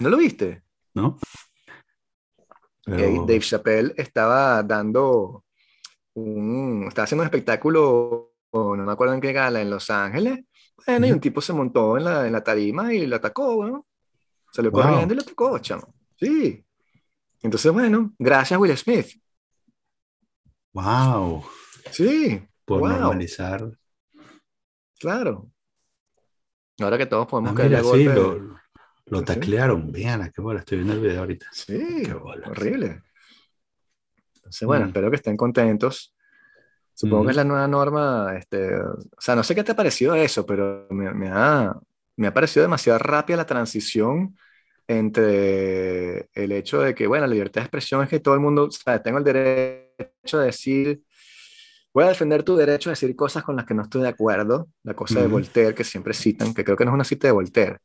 [0.00, 0.62] ¿No lo viste?
[0.94, 1.18] No.
[2.86, 5.44] Dave Chappelle estaba dando
[6.14, 10.40] un, estaba haciendo un espectáculo, no me acuerdo en qué gala, en Los Ángeles.
[10.88, 13.84] Bueno, y un tipo se montó en la, en la tarima y lo atacó, bueno.
[14.50, 15.94] Salió corriendo y lo atacó, chamo.
[16.16, 16.64] Sí.
[17.42, 19.06] Entonces, bueno, gracias Will Smith.
[20.72, 21.44] Wow.
[21.90, 22.42] Sí.
[22.64, 23.70] Por normalizar.
[24.98, 25.50] Claro.
[26.80, 28.58] Ahora que todos podemos ah, caer sí, lo,
[29.04, 29.92] lo taclearon.
[29.92, 30.60] Vean, qué bola.
[30.60, 31.48] Estoy viendo el video ahorita.
[31.52, 32.48] Sí, qué bola.
[32.48, 33.02] Horrible.
[34.36, 34.88] Entonces, bueno, mm.
[34.88, 36.14] espero que estén contentos.
[36.98, 38.34] Supongo que es la nueva norma.
[38.36, 41.72] Este, o sea, no sé qué te ha parecido eso, pero me, me, ha,
[42.16, 44.36] me ha parecido demasiado rápida la transición
[44.88, 48.68] entre el hecho de que, bueno, la libertad de expresión es que todo el mundo,
[48.72, 51.02] sea, tengo el derecho de decir,
[51.94, 54.68] voy a defender tu derecho a decir cosas con las que no estoy de acuerdo,
[54.82, 57.32] la cosa de Voltaire que siempre citan, que creo que no es una cita de
[57.32, 57.76] Voltaire.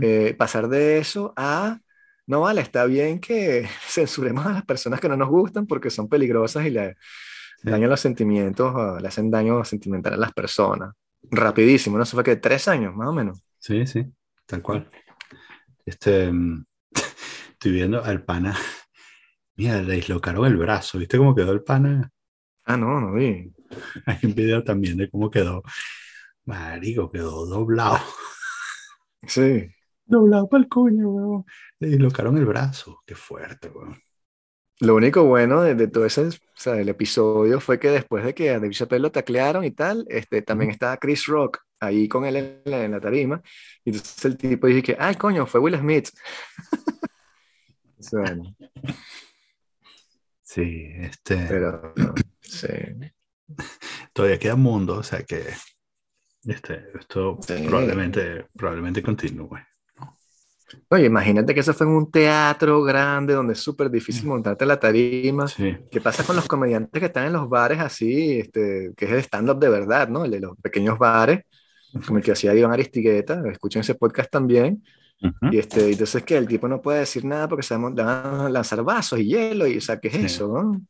[0.00, 1.80] Eh, pasar de eso a,
[2.26, 6.08] no vale, está bien que censuremos a las personas que no nos gustan porque son
[6.08, 6.70] peligrosas y
[7.62, 10.94] le dañan los sentimientos, le hacen daño sentimental a las personas.
[11.22, 12.04] Rapidísimo, ¿no?
[12.04, 13.42] Eso fue que tres años, más o menos.
[13.58, 14.06] Sí, sí,
[14.46, 14.90] tal cual.
[15.84, 16.30] Este,
[17.52, 18.56] estoy viendo al pana.
[19.56, 20.98] Mira, le dislocaron el brazo.
[20.98, 22.10] ¿Viste cómo quedó el pana?
[22.64, 23.52] Ah, no, no vi.
[24.06, 25.62] Hay un video también de cómo quedó.
[26.44, 27.98] Marico, quedó doblado.
[29.26, 29.68] Sí.
[30.06, 31.44] Doblado para el coño, weón.
[31.80, 33.02] Le dislocaron el brazo.
[33.04, 34.00] Qué fuerte, weón.
[34.80, 38.50] Lo único bueno de, todo ese, o sea, el episodio fue que después de que
[38.50, 42.62] a David Chappelle lo taclearon y tal, este, también estaba Chris Rock ahí con él
[42.64, 43.42] en la, tarima.
[43.84, 46.10] Y entonces el tipo dice que, ay, coño, fue Will Smith.
[50.42, 51.46] Sí, este.
[51.46, 51.92] Pero,
[52.40, 52.68] sí.
[54.14, 55.44] Todavía queda mundo, o sea que
[56.44, 59.58] este, esto probablemente, probablemente continúe.
[60.88, 64.28] Oye, imagínate que eso fue en un teatro grande donde es súper difícil mm.
[64.28, 65.46] montarte la tarima.
[65.90, 69.18] ¿Qué pasa con los comediantes que están en los bares así, este, que es el
[69.18, 70.24] stand-up de verdad, ¿no?
[70.24, 71.44] El de los pequeños bares,
[72.06, 74.82] como el que hacía Iván Aristigueta, escuchen ese podcast también.
[75.50, 78.84] Y este, entonces que el tipo no puede decir nada porque se van a lanzar
[78.84, 80.48] vasos y hielo, y o sea, ¿qué es eso?
[80.48, 80.80] ¿no?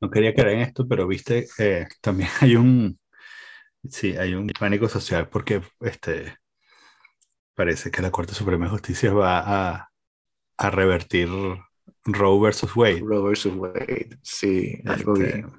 [0.00, 2.98] no quería creer en esto, pero viste, eh, también hay un,
[3.88, 6.37] sí, hay un pánico social porque este,
[7.58, 9.90] parece que la Corte Suprema de Justicia va a,
[10.58, 11.28] a revertir
[12.04, 13.00] Roe versus Wade.
[13.00, 15.52] Roe versus Wade, sí, algo este, bien.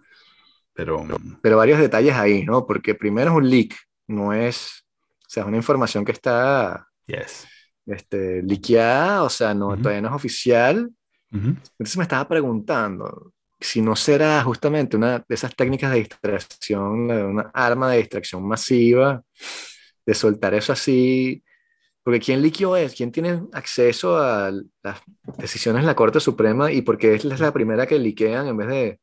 [0.74, 1.06] Pero,
[1.42, 2.66] pero varios detalles ahí, ¿no?
[2.66, 3.76] Porque primero es un leak,
[4.08, 4.86] no es,
[5.18, 7.46] o sea, es una información que está yes.
[7.86, 10.90] este, liqueada, o sea, no, todavía no es oficial.
[11.30, 17.52] Entonces me estaba preguntando si no será justamente una de esas técnicas de distracción, una
[17.54, 19.22] arma de distracción masiva,
[20.06, 21.44] de soltar eso así
[22.10, 22.95] Porque ¿quién liquió es?
[22.95, 25.00] ¿Quién tiene acceso a las
[25.38, 29.00] decisiones de la Corte Suprema y porque es la primera que liquean en vez de,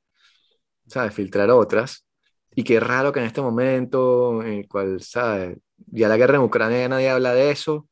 [0.88, 2.04] ¿sabes?, filtrar otras.
[2.56, 5.56] Y qué raro que en este momento, en el cual, ¿sabes?
[5.86, 7.88] Ya la guerra en Ucrania nadie habla de eso.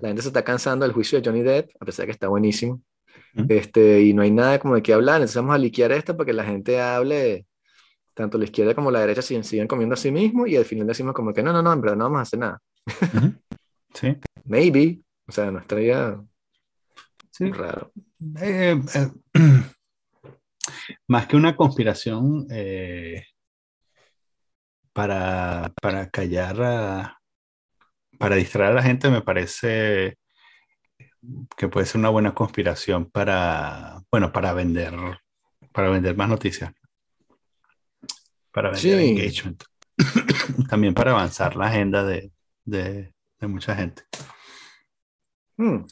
[0.00, 2.28] La gente se está cansando del juicio de Johnny Depp, a pesar de que está
[2.28, 2.80] buenísimo.
[3.48, 5.16] este, y no hay nada como de qué hablar.
[5.16, 7.46] Entonces vamos a liquear esto para que la gente hable,
[8.14, 10.86] tanto la izquierda como la derecha siguen, siguen comiendo a sí mismo y al final
[10.86, 12.60] decimos como que no, no, no, en verdad no vamos a hacer nada.
[13.94, 14.16] Sí.
[14.44, 15.00] Maybe.
[15.26, 16.20] O sea, no estaría
[17.30, 17.50] sí.
[17.50, 17.92] raro.
[18.40, 19.10] Eh, eh,
[21.08, 23.24] más que una conspiración eh,
[24.92, 27.16] para, para callar,
[28.18, 30.18] para distraer a la gente, me parece
[31.56, 34.94] que puede ser una buena conspiración para, bueno, para vender,
[35.72, 36.72] para vender más noticias,
[38.50, 39.62] para vender engagement,
[40.68, 42.32] también para avanzar la agenda de,
[42.64, 43.11] de,
[43.42, 44.02] de mucha gente.
[45.56, 45.84] Hmm.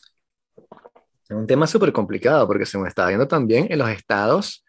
[1.29, 4.65] Es un tema súper complicado porque se me está viendo también en los estados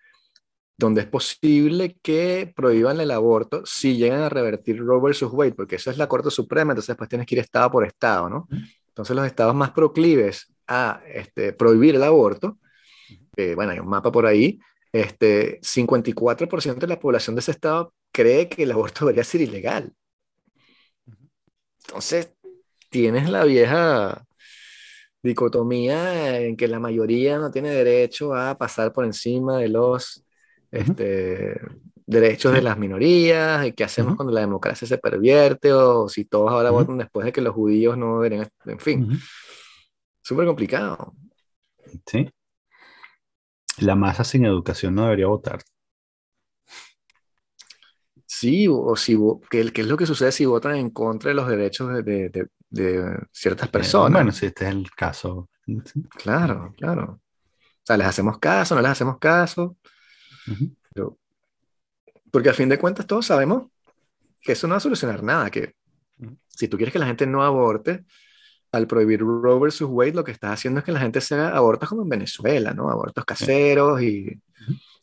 [0.77, 5.75] donde es posible que prohíban el aborto si llegan a revertir Roe versus Wade, porque
[5.75, 8.47] eso es la Corte Suprema, entonces después tienes que ir estado por estado, ¿no?
[8.87, 12.57] Entonces los estados más proclives a este, prohibir el aborto,
[13.37, 14.59] eh, bueno, hay un mapa por ahí,
[14.91, 19.93] este, 54% de la población de ese estado cree que el aborto debería ser ilegal.
[21.85, 22.33] Entonces,
[22.91, 24.23] tienes la vieja
[25.23, 30.25] dicotomía en que la mayoría no tiene derecho a pasar por encima de los
[30.71, 31.59] este,
[32.05, 36.51] derechos de las minorías, y qué hacemos cuando la democracia se pervierte, o si todos
[36.51, 39.19] ahora votan después de que los judíos no deberían, en fin,
[40.21, 41.13] súper complicado.
[42.05, 42.29] Sí.
[43.79, 45.61] La masa sin educación no debería votar.
[48.41, 49.15] Sí, o si,
[49.51, 53.67] ¿qué, es lo que sucede si votan en contra de los derechos de, de, ciertas
[53.67, 54.13] eh, personas?
[54.13, 55.47] Bueno, si este es el caso.
[56.17, 57.21] Claro, claro.
[57.21, 59.77] O sea, les hacemos caso, no les hacemos caso.
[62.31, 63.69] porque a fin de cuentas todos sabemos
[64.41, 65.75] que eso no va a solucionar nada, que
[66.47, 68.05] si tú quieres que la gente no aborte,
[68.71, 71.55] al prohibir Roe versus Wade, lo que estás haciendo es que la gente se haga
[71.55, 72.89] abortos como en Venezuela, ¿no?
[72.89, 74.41] Abortos caseros y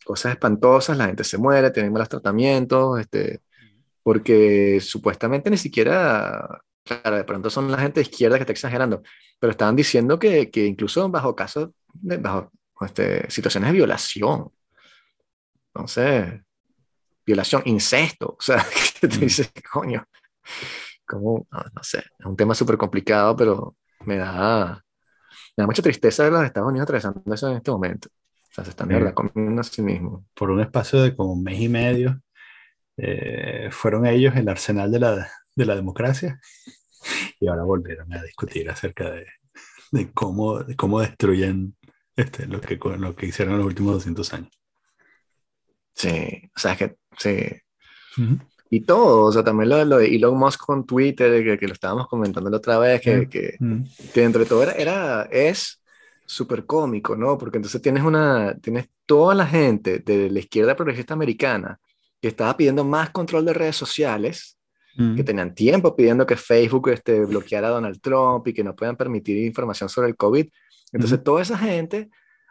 [0.09, 3.43] cosas espantosas, la gente se muere, tiene malos tratamientos, este,
[4.03, 9.03] porque supuestamente ni siquiera, claro, de pronto son la gente de izquierda que está exagerando,
[9.39, 14.51] pero estaban diciendo que, que incluso bajo casos, de, bajo este, situaciones de violación,
[15.75, 16.41] entonces,
[17.27, 18.67] violación, incesto, o sea,
[19.01, 19.21] que te mm.
[19.21, 20.07] dices, coño,
[21.07, 24.83] como, no, sé, es un tema súper complicado, pero me da,
[25.55, 28.09] me da mucha tristeza ver los Estados Unidos atravesando eso en este momento
[28.65, 30.25] se están de comiendo a sí mismos.
[30.35, 32.21] Por un espacio de como un mes y medio,
[32.97, 36.41] eh, fueron ellos el arsenal de la, de la democracia
[37.41, 39.27] y ahora volvieron a discutir acerca de,
[39.93, 41.77] de cómo, de cómo destruyen
[42.17, 44.51] este, lo, que, lo que hicieron en los últimos 200 años.
[45.95, 48.25] Sí, o sea, es que sí.
[48.71, 51.73] Y todo, o sea, también lo, lo, de Elon Musk con Twitter, que, que lo
[51.73, 53.57] estábamos comentando la otra vez, que, que,
[54.13, 55.78] que, dentro de todo era, era, es
[56.29, 57.39] súper cómico, ¿no?
[57.39, 61.81] Porque entonces tienes una, tienes toda la gente de la izquierda progresista americana
[62.21, 64.59] que estaba pidiendo más control de redes sociales,
[64.95, 65.25] que mm.
[65.25, 69.39] tenían tiempo pidiendo que Facebook este, bloqueara a Donald Trump y que no puedan permitir
[69.39, 70.47] información sobre el COVID.
[70.93, 72.11] Entonces toda esa gente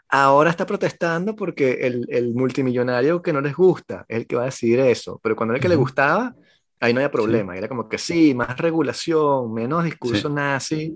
[0.09, 4.43] ahora está protestando porque el, el, multimillonario que no les gusta es el que va
[4.43, 6.33] a decidir eso, pero cuando era el que le gustaba,
[6.79, 10.95] ahí no había problema, era como que sí, más regulación, menos discurso nazi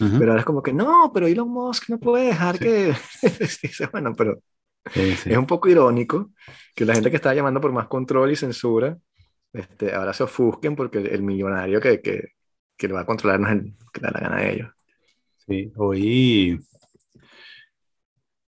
[0.00, 2.94] pero ahora es como que no, pero Elon Musk no puede dejar que.
[3.92, 4.40] bueno, pero
[4.94, 6.30] es un poco irónico
[6.74, 8.96] que la gente que estaba llamando por más control y censura,
[9.52, 12.32] este, ahora se ofusquen porque el, millonario que, que,
[12.76, 14.70] que, lo va a controlar no es el que da la gana a ellos.
[15.46, 16.58] Sí, hoy.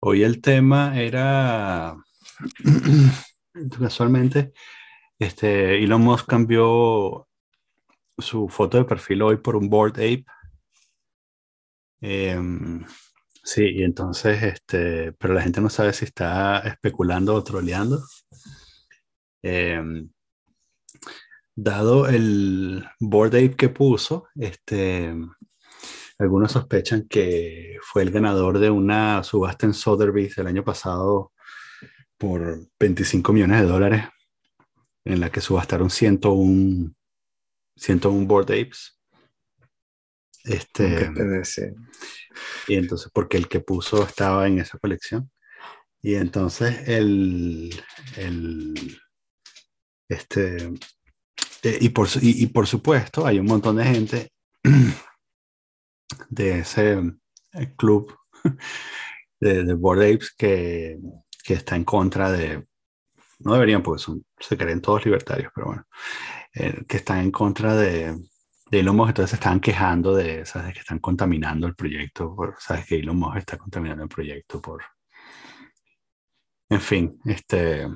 [0.01, 1.97] Hoy el tema era.
[3.79, 4.53] casualmente,
[5.19, 7.29] este, Elon Musk cambió
[8.19, 10.25] su foto de perfil hoy por un board ape
[12.03, 12.85] Em,
[13.45, 18.03] sí, y entonces, este, pero la gente no sabe si está especulando o troleando.
[19.43, 20.11] Em,
[21.55, 25.15] dado el board ape que puso, este,
[26.19, 31.33] algunos sospechan que fue el ganador de una subasta en Sotheby's el año pasado
[32.19, 34.05] por 25 millones de dólares,
[35.05, 36.93] en la que subastaron 101,
[37.77, 39.02] 101 board apes.
[40.45, 41.13] Este,
[42.67, 45.31] y entonces, porque el que puso estaba en esa colección.
[46.01, 47.73] Y entonces el,
[48.17, 48.99] el
[50.09, 50.73] este,
[51.63, 54.33] eh, y, por, y, por supuesto, hay un montón de gente
[56.29, 56.99] de ese
[57.53, 58.15] eh, club
[59.41, 60.99] de, de Bored Apes que,
[61.45, 62.67] que, está en contra de,
[63.39, 65.87] no deberían porque son, se creen todos libertarios, pero bueno,
[66.55, 68.17] eh, que están en contra de,
[68.73, 70.73] de Elon Musk, entonces se están quejando de, ¿sabes?
[70.73, 74.83] que están contaminando el proyecto, por, sabes que Elon Musk está contaminando el proyecto por...
[76.71, 77.87] En fin, este...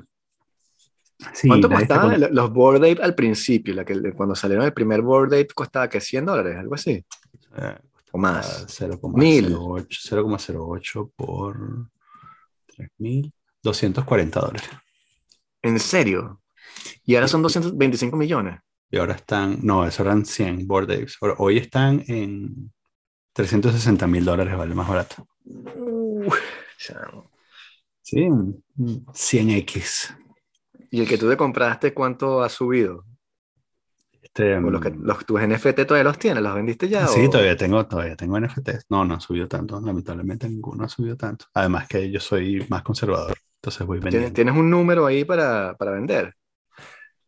[1.47, 3.73] ¿Cuánto costaban los Bored Ape al principio?
[3.73, 7.03] La que, cuando salieron el primer Bored Ape costaba que 100 dólares, algo así.
[7.57, 7.77] Eh,
[8.11, 8.67] o más.
[8.67, 11.89] 0,08 por
[12.99, 14.69] 3.240 dólares.
[15.63, 16.43] ¿En serio?
[17.03, 18.59] ¿Y ahora son 225 millones?
[18.89, 21.17] Y ahora están, no, eso eran 100 Bored Apes.
[21.37, 22.71] Hoy están en
[23.33, 25.27] 360 mil dólares, vale más barato.
[25.45, 26.31] Uh,
[28.01, 28.27] sí,
[28.77, 30.17] 100X.
[30.89, 33.03] ¿Y el que tú te compraste, cuánto ha subido?
[34.21, 37.07] Este, los, que, los tus NFT todavía los tienes, ¿los vendiste ya?
[37.07, 38.85] Sí, todavía tengo, todavía tengo NFTs.
[38.89, 41.45] No, no ha subido tanto, lamentablemente ninguno ha subido tanto.
[41.53, 44.31] Además que yo soy más conservador, entonces voy vendiendo.
[44.31, 46.33] ¿Tienes, un número ahí para, para vender?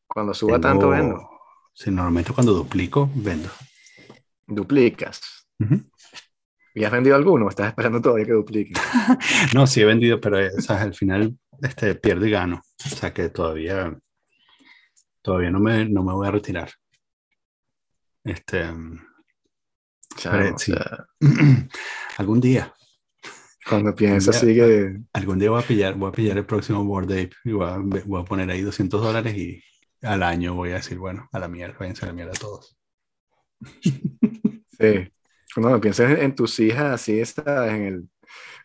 [0.07, 1.38] Cuando suba tanto, vendo.
[1.73, 3.49] Sí, normalmente cuando duplico, vendo.
[4.45, 5.21] Duplicas.
[6.73, 7.49] ¿Y has vendido alguno?
[7.49, 8.73] ¿Estás esperando todavía que duplique?
[9.53, 12.61] no, sí he vendido, pero eh, al final este, pierdo y gano.
[12.85, 13.97] O sea que todavía,
[15.21, 16.71] todavía no me, no me voy a retirar.
[18.23, 18.65] Este,
[20.57, 20.73] sí.
[22.17, 22.73] algún día.
[23.67, 24.97] Cuando piensas así que...
[25.13, 27.77] Algún día voy a pillar, voy a pillar el próximo Board Ape y voy a,
[27.77, 29.61] voy a poner ahí 200 dólares y
[30.01, 32.77] al año voy a decir, bueno, a la mierda, váyanse a la mierda todos.
[34.79, 35.11] Sí.
[35.53, 38.09] Cuando piensas en tus hijas, así está, en, el,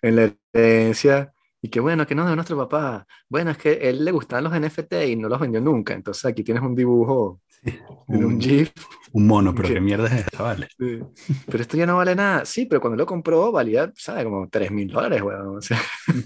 [0.03, 3.07] en la herencia, y que bueno, que no de nuestro papá.
[3.29, 5.95] Bueno, es que a él le gustaban los NFT y no los vendió nunca.
[5.95, 7.41] Entonces aquí tienes un dibujo
[8.09, 8.73] en un, GIF.
[9.13, 10.69] Un mono, pero qué mierda es esta, vale.
[10.77, 12.45] Pero esto ya no vale nada.
[12.45, 14.25] Sí, pero cuando lo compró valía, ¿sabes?
[14.25, 15.61] Como 3 mil dólares, weón.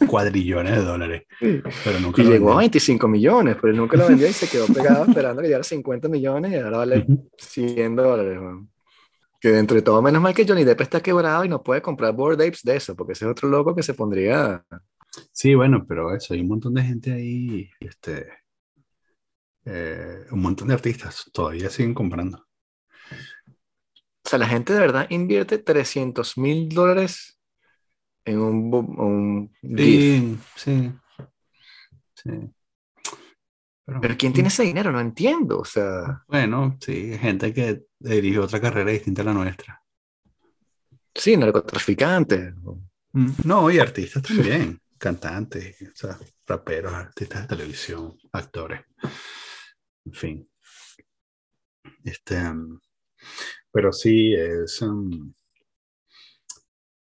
[0.07, 1.23] Cuadrillones de dólares.
[1.41, 4.67] Pero nunca y llegó a 25 millones, pero él nunca lo vendió y se quedó
[4.67, 8.71] pegado esperando que llegara a 50 millones y ahora vale 100 dólares, weón.
[9.41, 12.13] Que dentro de todo, menos mal que Johnny Depp está quebrado y no puede comprar
[12.13, 14.65] board apes de eso, porque ese es otro loco que se pondría.
[15.31, 18.27] Sí, bueno, pero eso, hay un montón de gente ahí, este,
[19.65, 22.47] eh, un montón de artistas todavía siguen comprando.
[23.11, 27.39] O sea, la gente de verdad invierte 300 mil dólares
[28.25, 30.93] en un, un sí, sí,
[32.15, 32.31] sí.
[34.01, 34.93] Pero, ¿quién tiene ese dinero?
[34.93, 35.61] No entiendo.
[35.61, 36.23] O sea.
[36.29, 39.83] Bueno, sí, gente que dirige otra carrera distinta a la nuestra.
[41.15, 42.55] Sí, narcotraficantes.
[43.13, 44.79] Mm, no, y artistas también.
[44.99, 48.81] Cantantes, o sea, raperos, artistas de televisión, actores.
[50.09, 50.49] En fin.
[52.03, 52.81] Este, um,
[53.71, 54.81] pero sí, es.
[54.81, 55.35] Um,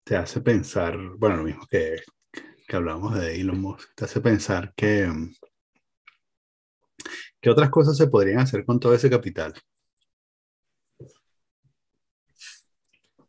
[0.04, 2.02] te hace pensar, bueno, lo mismo que,
[2.68, 5.06] que hablamos de Elon Musk, te hace pensar que.
[5.06, 5.34] Um,
[7.42, 9.56] ¿Qué otras cosas se podrían hacer con todo ese capital?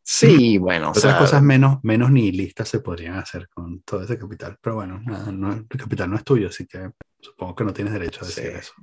[0.03, 0.91] Sí, bueno.
[0.91, 4.59] Otras cosas menos, menos nihilistas se podrían hacer con todo ese capital.
[4.61, 5.01] Pero bueno,
[5.71, 8.75] el capital no es tuyo, así que supongo que no tienes derecho a decir eso.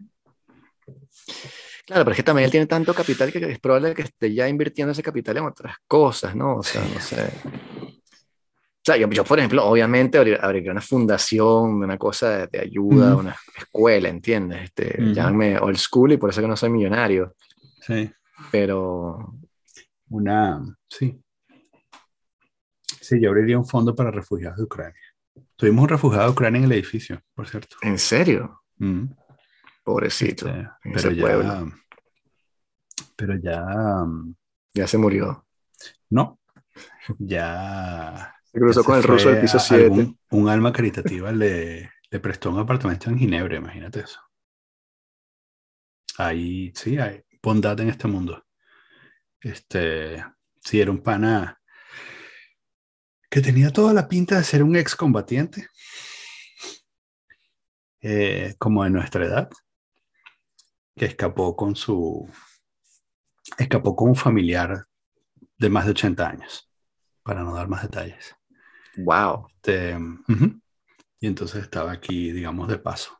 [1.85, 4.47] Claro, pero es que también él tiene tanto capital que es probable que esté ya
[4.47, 6.57] invirtiendo ese capital en otras cosas, ¿no?
[6.57, 7.31] O sea, no sé.
[8.79, 14.07] O sea, yo, por ejemplo, obviamente abriría una fundación, una cosa de, ayuda, una escuela,
[14.07, 14.65] ¿entiendes?
[14.65, 17.35] Este, Llámame old school y por eso que no soy millonario.
[17.81, 18.09] Sí.
[18.51, 19.35] Pero...
[20.09, 20.63] Una...
[20.89, 21.19] Sí.
[23.01, 25.01] Sí, yo abriría un fondo para refugiados de Ucrania.
[25.55, 27.77] Tuvimos un refugiado de Ucrania en el edificio, por cierto.
[27.81, 28.61] ¿En serio?
[29.89, 30.45] Pobrecito.
[30.83, 31.65] Pero ya.
[33.15, 34.05] Pero ya.
[34.71, 35.47] Ya se murió.
[36.11, 36.39] No.
[37.17, 38.35] Ya.
[38.45, 40.15] Se cruzó con el ruso del piso 7.
[40.29, 44.19] Un alma caritativa le, le prestó un apartamento en Ginebra, imagínate eso.
[46.19, 48.45] Ahí, sí, hay bondad en este mundo.
[49.41, 50.23] Este,
[50.63, 51.59] sí, era un pana
[53.27, 55.67] que tenía toda la pinta de ser un excombatiente,
[58.01, 59.49] eh, como de nuestra edad
[60.99, 62.29] que escapó con su
[63.57, 64.85] escapó con un familiar
[65.57, 66.69] de más de 80 años,
[67.23, 68.35] para no dar más detalles.
[68.97, 69.47] Wow.
[69.55, 69.97] Este,
[71.21, 73.17] y entonces estaba aquí, digamos, de paso.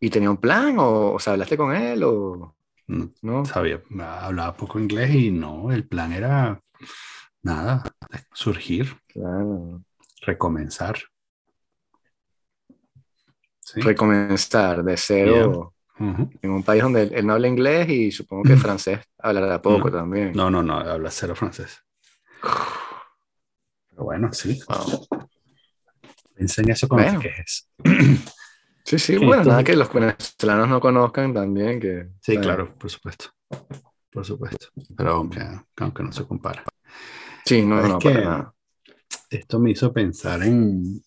[0.00, 0.78] ¿Y tenía un plan?
[0.78, 2.02] ¿O, o sea, hablaste con él?
[2.02, 2.56] O...
[3.22, 6.60] No, Sabía, hablaba poco inglés y no, el plan era
[7.42, 7.82] nada,
[8.32, 8.94] surgir,
[10.22, 10.98] recomenzar.
[13.76, 15.73] Recomenzar de cero.
[15.98, 20.32] En un país donde él, no habla inglés y supongo que francés hablará poco también.
[20.32, 21.82] No, no, no, habla cero francés.
[23.90, 24.60] Pero bueno, sí.
[26.36, 27.20] Enseña eso con bueno.
[27.38, 27.68] es.
[28.84, 31.80] Sí, sí, bueno, nada que los venezolanos no conozcan también.
[31.80, 33.30] Que, sí, claro, por supuesto.
[34.12, 34.68] Por supuesto.
[34.96, 35.40] Pero aunque,
[35.76, 36.62] aunque no se compara.
[37.44, 38.54] Sí, no, no, que nada.
[39.30, 41.02] Esto me hizo pensar en.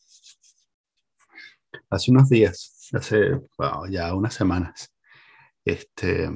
[1.90, 3.42] Hace unos días, hace
[3.90, 4.94] ya unas semanas,
[5.66, 6.30] este,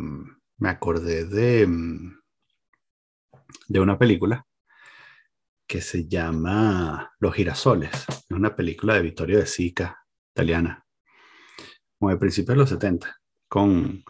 [0.58, 1.68] me acordé de,
[3.68, 4.46] de una película
[5.68, 7.92] que se llama Los girasoles.
[8.10, 10.86] Es una película de Vittorio de Sica, italiana,
[11.98, 13.16] como de principios de los 70,
[13.48, 14.04] con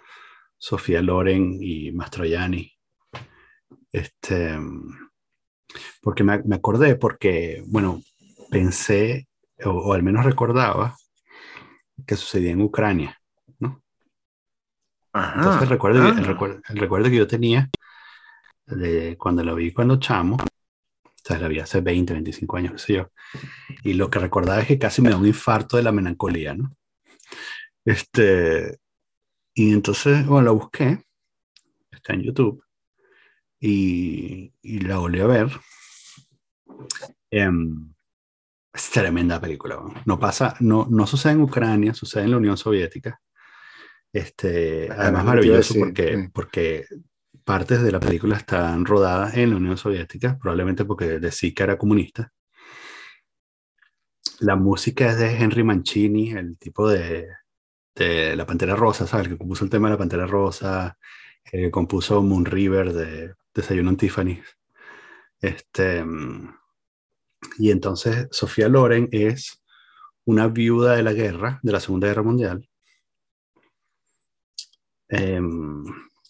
[0.57, 2.71] Sofía Loren y Mastroianni.
[3.91, 4.57] Este,
[6.01, 8.01] porque me, me acordé, porque, bueno,
[8.49, 9.27] pensé,
[9.63, 10.95] o, al menos recordaba,
[12.05, 13.19] que sucedía en Ucrania,
[13.59, 13.81] ¿no?
[15.13, 16.21] Entonces recuerdo, el, ah.
[16.21, 17.69] recuerdo, el recuerdo que yo tenía
[18.65, 22.79] de cuando lo vi cuando chamo, o sea, la vi hace 20, 25 años, qué
[22.79, 23.11] sé yo,
[23.83, 26.75] y lo que recordaba es que casi me da un infarto de la melancolía, ¿no?
[27.83, 28.79] Este,
[29.53, 31.03] y entonces, bueno, la busqué,
[31.91, 32.63] está en YouTube,
[33.59, 35.51] y, y la volví a ver.
[37.29, 37.93] Em,
[38.73, 39.79] es tremenda película.
[40.05, 43.19] No pasa, no, no sucede en Ucrania, sucede en la Unión Soviética.
[44.13, 46.85] Este, ah, además, maravilloso porque, porque
[47.43, 51.77] partes de la película están rodadas en la Unión Soviética, probablemente porque de Zika era
[51.77, 52.31] comunista.
[54.39, 57.27] La música es de Henry Mancini, el tipo de,
[57.95, 59.27] de La Pantera Rosa, ¿sabes?
[59.27, 60.97] El que compuso el tema de La Pantera Rosa,
[61.51, 64.41] el que compuso Moon River de Desayuno en Tiffany.
[65.39, 66.03] Este,
[67.57, 69.61] y entonces Sofía Loren es
[70.25, 72.67] una viuda de la guerra, de la Segunda Guerra Mundial,
[75.09, 75.83] em,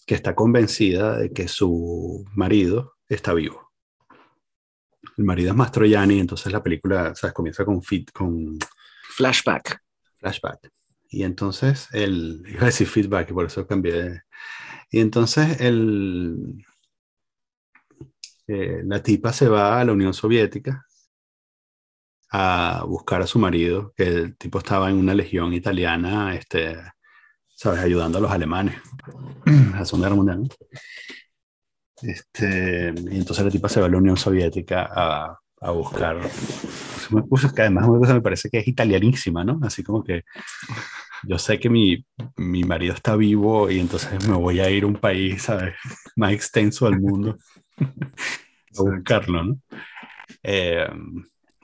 [0.05, 3.72] que está convencida de que su marido está vivo.
[5.18, 7.34] El marido es Mastroianni, entonces la película ¿sabes?
[7.34, 8.57] comienza con, fit, con
[9.16, 9.82] flashback.
[10.18, 10.72] Flashback.
[11.09, 14.22] Y entonces el, iba a decir feedback, y por eso cambié.
[14.89, 16.66] y entonces el,
[18.47, 20.86] eh, la tipa se va a la Unión Soviética
[22.32, 26.78] a buscar a su marido, que el tipo estaba en una legión italiana, este,
[27.56, 27.82] ¿sabes?
[27.82, 28.76] Ayudando a los alemanes
[29.74, 30.50] a la Segunda Guerra Mundial.
[32.02, 36.20] Este, y entonces la tipa se va a la Unión Soviética a, a buscar.
[37.30, 39.60] Pues, que además me parece que es italianísima, ¿no?
[39.64, 40.24] Así como que
[41.28, 42.06] yo sé que mi,
[42.38, 45.76] mi marido está vivo y entonces me voy a ir a un país, ¿sabes?
[46.16, 47.38] Más extenso del mundo
[47.78, 49.60] a buscarlo, ¿no?
[50.44, 50.88] Eh,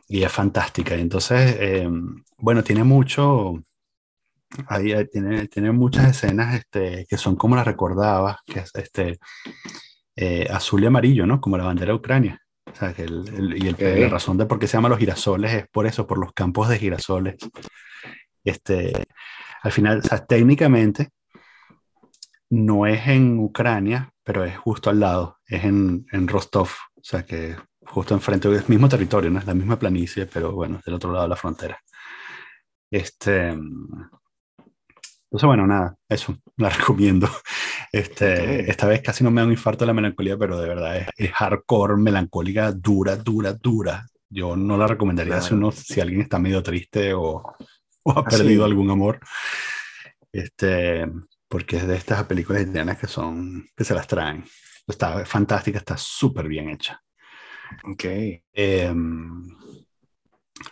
[0.07, 0.95] y es fantástica.
[0.95, 1.89] Entonces, eh,
[2.37, 3.61] bueno, tiene mucho,
[4.67, 9.19] ahí tiene, tiene muchas escenas este, que son como las recordaba, que es este,
[10.15, 11.41] eh, azul y amarillo, ¿no?
[11.41, 12.41] Como la bandera de Ucrania.
[12.71, 15.53] O sea, que el, y el, la razón de por qué se llama los girasoles
[15.53, 17.35] es por eso, por los campos de girasoles.
[18.43, 18.93] Este,
[19.63, 21.09] al final, o sea, técnicamente
[22.49, 27.25] no es en Ucrania, pero es justo al lado, es en, en Rostov, o sea
[27.25, 27.55] que
[27.87, 29.39] justo enfrente, es el mismo territorio, ¿no?
[29.39, 31.79] Es la misma planicie, pero bueno, del otro lado de la frontera.
[32.89, 33.49] Este,
[35.29, 37.29] entonces, bueno, nada, eso, la recomiendo.
[37.91, 41.07] Este, esta vez casi no me da un infarto de la melancolía, pero de verdad
[41.15, 44.05] es, hardcore, melancólica, dura, dura, dura.
[44.29, 47.43] Yo no la recomendaría si, uno, si alguien está medio triste o,
[48.03, 49.19] o ha perdido algún amor.
[50.31, 51.07] Este,
[51.47, 54.43] porque es de estas películas italianas que son, que se las traen.
[54.85, 57.01] Está fantástica, está súper bien hecha.
[57.83, 58.05] Ok.
[58.53, 59.47] Em,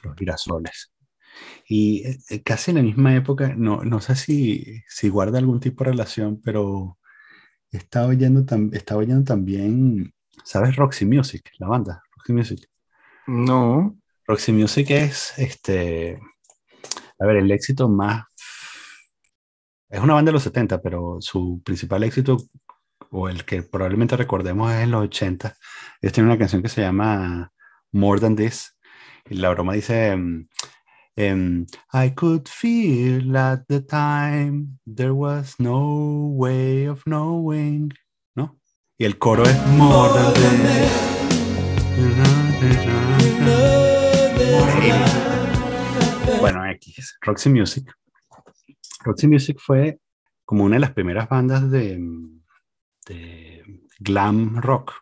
[0.03, 0.91] los girasoles.
[1.67, 5.83] Y eh, casi en la misma época, no, no sé si, si guarda algún tipo
[5.83, 6.97] de relación, pero
[7.71, 10.75] estaba oyendo, estaba oyendo también, ¿sabes?
[10.75, 12.69] Roxy Music, la banda, Roxy Music.
[13.27, 13.97] No.
[14.27, 16.19] Roxy Music es, este,
[17.19, 18.25] a ver, el éxito más...
[19.89, 22.37] Es una banda de los 70, pero su principal éxito
[23.15, 25.55] o el que probablemente recordemos es en los 80.
[26.01, 27.51] Ellos tienen una canción que se llama
[27.93, 28.77] More Than This.
[29.29, 30.47] Y la broma dice, um,
[31.93, 37.93] I could feel at the time there was no way of knowing.
[38.35, 38.59] ¿No?
[38.97, 41.11] Y el coro es More Than This.
[46.41, 47.89] Bueno, X, Roxy Music.
[49.05, 49.99] Roxy Music fue
[50.43, 51.97] como una de las primeras bandas de,
[53.05, 53.63] de
[53.99, 54.93] glam rock.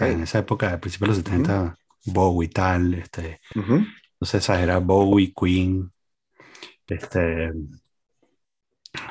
[0.00, 3.40] En esa época, a principios de los 70, Bowie y tal, este,
[4.20, 5.90] no sé, esa era Bowie, Queen,
[6.86, 7.52] este,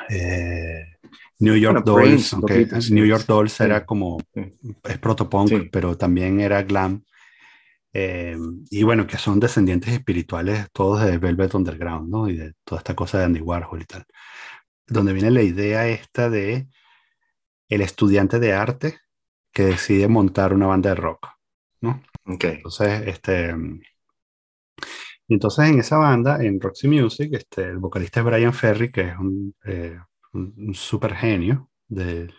[0.09, 0.97] Eh,
[1.39, 4.17] New York Dolls, aunque New York Dolls era como,
[4.83, 7.03] es protopunk, pero también era glam.
[7.93, 8.37] Eh,
[8.69, 12.29] y bueno, que son descendientes espirituales todos de Velvet Underground, ¿no?
[12.29, 14.05] Y de toda esta cosa de Andy Warhol y tal.
[14.87, 16.67] Donde viene la idea esta de
[17.69, 18.99] el estudiante de arte
[19.51, 21.27] que decide montar una banda de rock,
[21.81, 22.01] ¿no?
[22.25, 22.55] Okay.
[22.55, 23.55] Entonces, este...
[25.29, 29.17] Entonces en esa banda, en Roxy Music, este, el vocalista es Brian Ferry, que es
[29.19, 29.97] un, eh,
[30.33, 32.31] un, super genio de,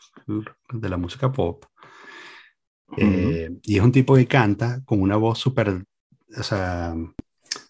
[0.72, 1.64] de, la música pop.
[2.96, 5.84] Eh, y es un tipo que canta con una voz súper,
[6.34, 6.94] o sea,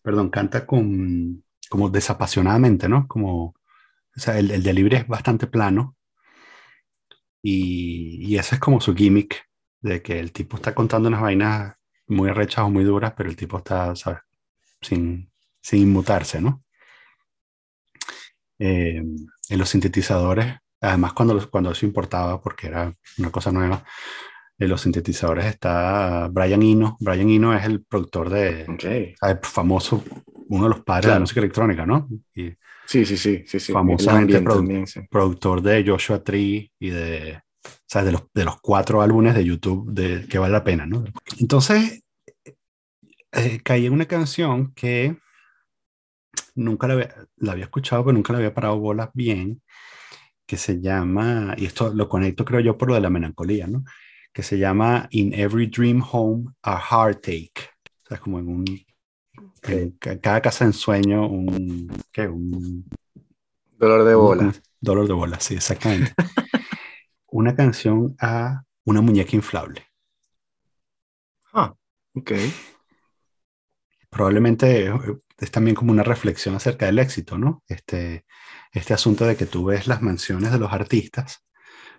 [0.02, 3.08] perdón, canta con, como desapasionadamente, ¿no?
[3.08, 3.54] Como, o
[4.20, 5.96] sea, el, el delivery es bastante plano.
[7.42, 9.48] Y, y ese es como su gimmick,
[9.80, 11.74] de que el tipo está contando unas vainas
[12.06, 14.20] muy rechas o muy duras, pero el tipo está, ¿sabes?
[14.80, 15.30] Sin,
[15.60, 16.64] sin inmutarse, ¿no?
[18.58, 19.02] Eh,
[19.50, 23.84] en los sintetizadores, además cuando, cuando eso importaba, porque era una cosa nueva,
[24.58, 26.96] en los sintetizadores está Brian Eno.
[26.98, 29.14] Brian Eno es el productor de, okay.
[29.42, 30.02] famoso,
[30.48, 32.08] uno de los padres de la música electrónica, ¿no?
[32.34, 32.52] Y
[32.88, 33.72] sí, sí, sí, sí, sí.
[33.72, 34.42] Famosamente
[35.10, 37.40] productor de Joshua Tree y de,
[37.94, 41.04] o de, los, de los cuatro álbumes de YouTube de, que vale la pena, ¿no?
[41.38, 42.02] Entonces,
[43.32, 45.16] eh, caí en una canción que
[46.54, 49.62] nunca la había, la había, escuchado, pero nunca la había parado bolas bien,
[50.46, 53.84] que se llama, y esto lo conecto creo yo por lo de la melancolía, ¿no?
[54.32, 57.70] Que se llama In Every Dream Home a Heartache.
[58.04, 58.64] O sea, como en un...
[59.98, 61.88] Cada casa en sueño, un...
[62.12, 62.28] ¿Qué?
[62.28, 62.88] Un...
[63.76, 64.52] Dolor de bola.
[64.80, 66.12] dolor de bola, sí, exactamente.
[67.26, 69.86] una canción a una muñeca inflable.
[71.52, 71.74] Ah,
[72.14, 72.32] ok.
[74.10, 74.90] Probablemente
[75.38, 77.62] es también como una reflexión acerca del éxito, ¿no?
[77.68, 78.24] Este,
[78.72, 81.44] este asunto de que tú ves las mansiones de los artistas,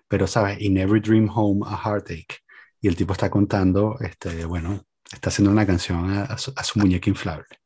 [0.08, 2.40] pero sabes, in every dream home a heartache.
[2.82, 7.59] Y el tipo está contando, este, bueno, está haciendo una canción a, su, muñeca inflable.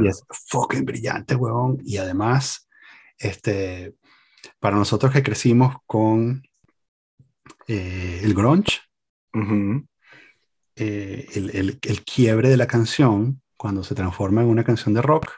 [0.00, 1.78] Y es fucking brillante, huevón.
[1.84, 2.68] Y además,
[3.18, 3.94] este,
[4.58, 6.42] para nosotros que crecimos con
[7.66, 8.80] eh, el grunge,
[10.76, 15.02] eh, el, el, el, quiebre de la canción cuando se transforma en una canción de
[15.02, 15.30] rock,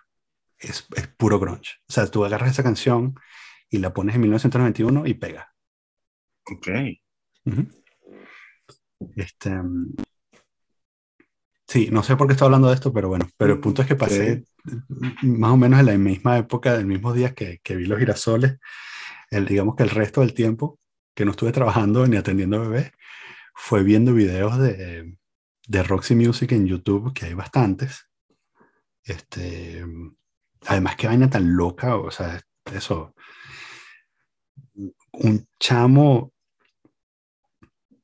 [0.58, 1.72] es, es, puro grunge.
[1.88, 3.14] O sea, tú agarras esa canción
[3.68, 5.52] y la pones en 1991 y pega.
[6.50, 6.68] Ok.
[9.16, 9.50] este,
[11.74, 13.88] sí, no sé por qué estoy hablando de esto, pero bueno, pero el punto es
[13.88, 14.44] que pasé
[15.22, 18.60] más o menos en la misma época, del mismo día que, que vi los girasoles,
[19.28, 20.78] el, digamos que el resto del tiempo
[21.16, 22.92] que no estuve trabajando ni atendiendo bebés,
[23.56, 25.16] fue viendo videos de,
[25.66, 28.08] de Roxy Music en YouTube, que hay bastantes,
[29.02, 29.84] este,
[30.66, 32.40] además, qué vaina tan loca, o sea,
[32.72, 33.16] eso.
[35.10, 36.32] Un chamo,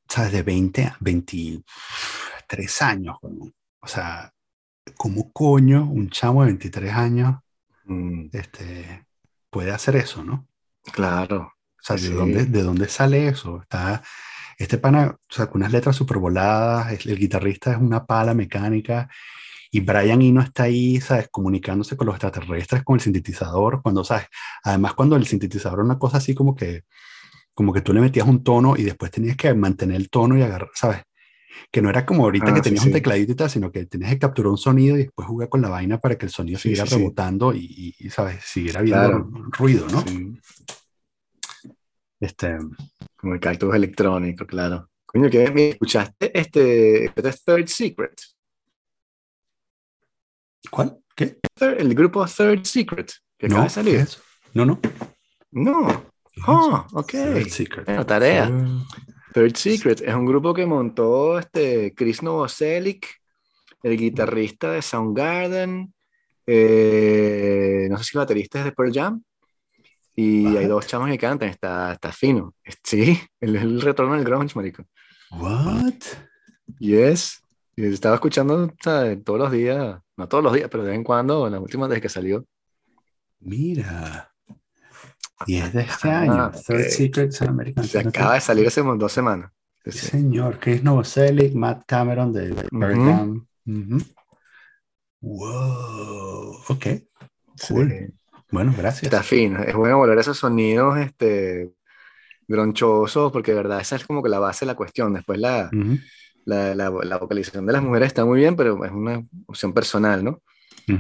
[0.09, 0.33] ¿sabes?
[0.33, 3.17] De 20 a 23 años,
[3.81, 4.33] o sea,
[4.97, 7.37] ¿cómo coño un chamo de 23 años
[7.85, 8.27] mm.
[8.33, 9.07] este,
[9.51, 10.47] puede hacer eso, no?
[10.93, 11.55] Claro.
[11.67, 13.63] O sea, ¿de, dónde, ¿de dónde sale eso?
[13.63, 14.03] Está,
[14.59, 19.09] este pana, o sea, con unas letras súper voladas, el guitarrista es una pala mecánica
[19.71, 21.29] y Brian Eno está ahí, ¿sabes?
[21.31, 24.27] Comunicándose con los extraterrestres, con el sintetizador, cuando, ¿sabes?
[24.65, 26.83] Además, cuando el sintetizador era una cosa así como que,
[27.55, 30.43] como que tú le metías un tono y después tenías que mantener el tono y
[30.43, 31.03] agarrar, ¿sabes?
[31.71, 34.11] Que no era como ahorita ah, que tenías un tecladito y tal, sino que tenías
[34.13, 36.85] que capturar un sonido y después jugar con la vaina para que el sonido siguiera
[36.85, 38.45] rebotando y, ¿sabes?
[38.45, 40.05] Siguiera habiendo ruido, ¿no?
[42.21, 42.59] Este...
[43.17, 44.89] Como el cactus electrónico, claro.
[45.05, 45.71] Coño, ¿qué?
[45.71, 47.13] ¿Escuchaste este,
[47.45, 48.15] Third Secret?
[50.71, 50.99] ¿Cuál?
[51.15, 51.39] ¿Qué?
[51.61, 54.09] El grupo Third Secret, que acaba de salir.
[54.55, 54.81] No, no.
[55.51, 56.07] No.
[56.47, 57.11] Ah, ok.
[57.11, 58.07] Third Secret.
[58.07, 58.51] tarea.
[59.33, 63.07] Third Secret es un grupo que montó este Chris Novoselic,
[63.83, 65.95] el guitarrista de Soundgarden,
[66.47, 69.23] eh, no sé si el baterista es de Pearl Jam,
[70.17, 72.55] y hay dos chamas que cantan, está, está fino.
[72.83, 74.85] Sí, el, el retorno del grunge, marico.
[75.31, 75.95] What?
[76.79, 77.41] Yes.
[77.77, 81.53] Estaba escuchando todos los días, no todos los días, pero de vez en cuando, en
[81.53, 82.45] la última vez que salió.
[83.39, 84.30] Mira.
[85.47, 86.51] Y es de este año.
[86.51, 87.85] Third Secrets American.
[87.85, 89.51] Se acaba de salir hace dos semanas.
[89.85, 90.59] Sí, señor.
[90.61, 93.47] Chris Novoselic, Matt Cameron de Bergam.
[95.23, 96.57] Wow.
[96.69, 96.87] Ok.
[97.69, 98.13] Cool.
[98.51, 99.05] Bueno, gracias.
[99.05, 99.63] Está fino.
[99.63, 101.73] Es bueno volver a esos sonidos este,
[102.49, 105.15] gronchosos, porque de verdad esa es como que la base de la cuestión.
[105.15, 105.71] Después la,
[106.45, 110.43] la, la, vocalización de las mujeres está muy bien, pero es una opción personal, ¿no?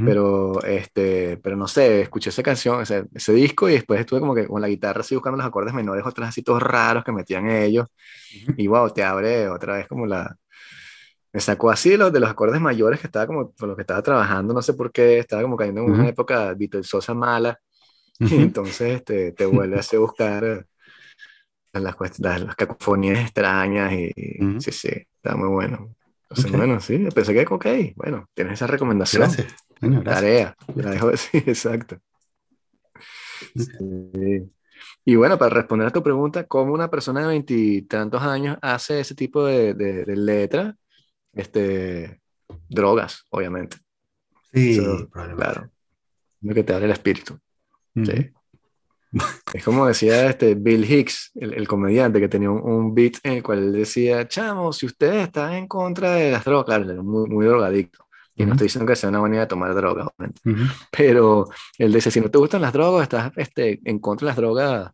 [0.04, 4.34] Pero, este, pero no sé, escuché esa canción, ese, ese, disco y después estuve como
[4.34, 7.50] que con la guitarra así buscando los acordes menores, otros así todos raros que metían
[7.50, 7.88] ellos.
[8.56, 10.36] Y wow, te abre otra vez como la...
[11.32, 13.82] Me sacó así de los, de los acordes mayores que estaba como con los que
[13.82, 17.58] estaba trabajando, no sé por qué, estaba como cayendo en una época Sosa mala.
[18.20, 20.66] Y entonces este, te vuelve a hacer buscar
[21.72, 24.12] las, las, las cacofonías extrañas y,
[24.58, 25.94] sí, sí, está muy bueno.
[26.28, 27.66] Entonces, bueno, sí, pensé que, ok,
[27.96, 29.22] bueno, tienes esa recomendación.
[29.22, 29.54] Gracias.
[29.80, 32.00] Bueno, Tarea, la dejo así, exacto.
[35.04, 39.14] Y bueno, para responder a tu pregunta, ¿cómo una persona de veintitantos años hace ese
[39.14, 40.76] tipo de, de, letra?
[41.32, 42.20] Este,
[42.68, 43.78] drogas, obviamente.
[44.52, 44.80] Sí,
[45.36, 45.70] claro.
[46.42, 47.38] Lo que te abre el espíritu.
[47.94, 48.32] Sí.
[49.52, 53.72] Es como decía este Bill Hicks, el, comediante, que tenía un, beat en el cual
[53.72, 58.06] decía, chamo, si ustedes están en contra de las drogas, claro, era muy, muy drogadicto.
[58.40, 60.40] Y no estoy diciendo que sea una manera de tomar drogas, obviamente.
[60.90, 64.36] Pero él dice, si no te gustan las drogas, estás este, en contra de las
[64.36, 64.92] drogas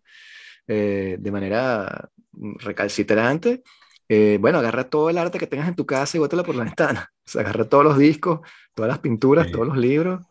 [0.66, 3.62] eh, de manera recalcitrante,
[4.08, 6.64] eh, bueno, agarra todo el arte que tengas en tu casa y bótalo por la
[6.64, 7.12] ventana.
[7.18, 8.40] O sea, agarra todos los discos,
[8.74, 10.24] todas las pinturas, todos los libros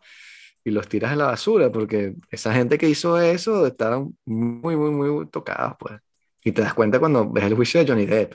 [0.64, 4.90] y los tiras en la basura, porque esa gente que hizo eso estaban muy, muy,
[4.90, 5.94] muy tocados, pues.
[6.42, 8.34] Y te das cuenta cuando ves el juicio de Johnny Depp.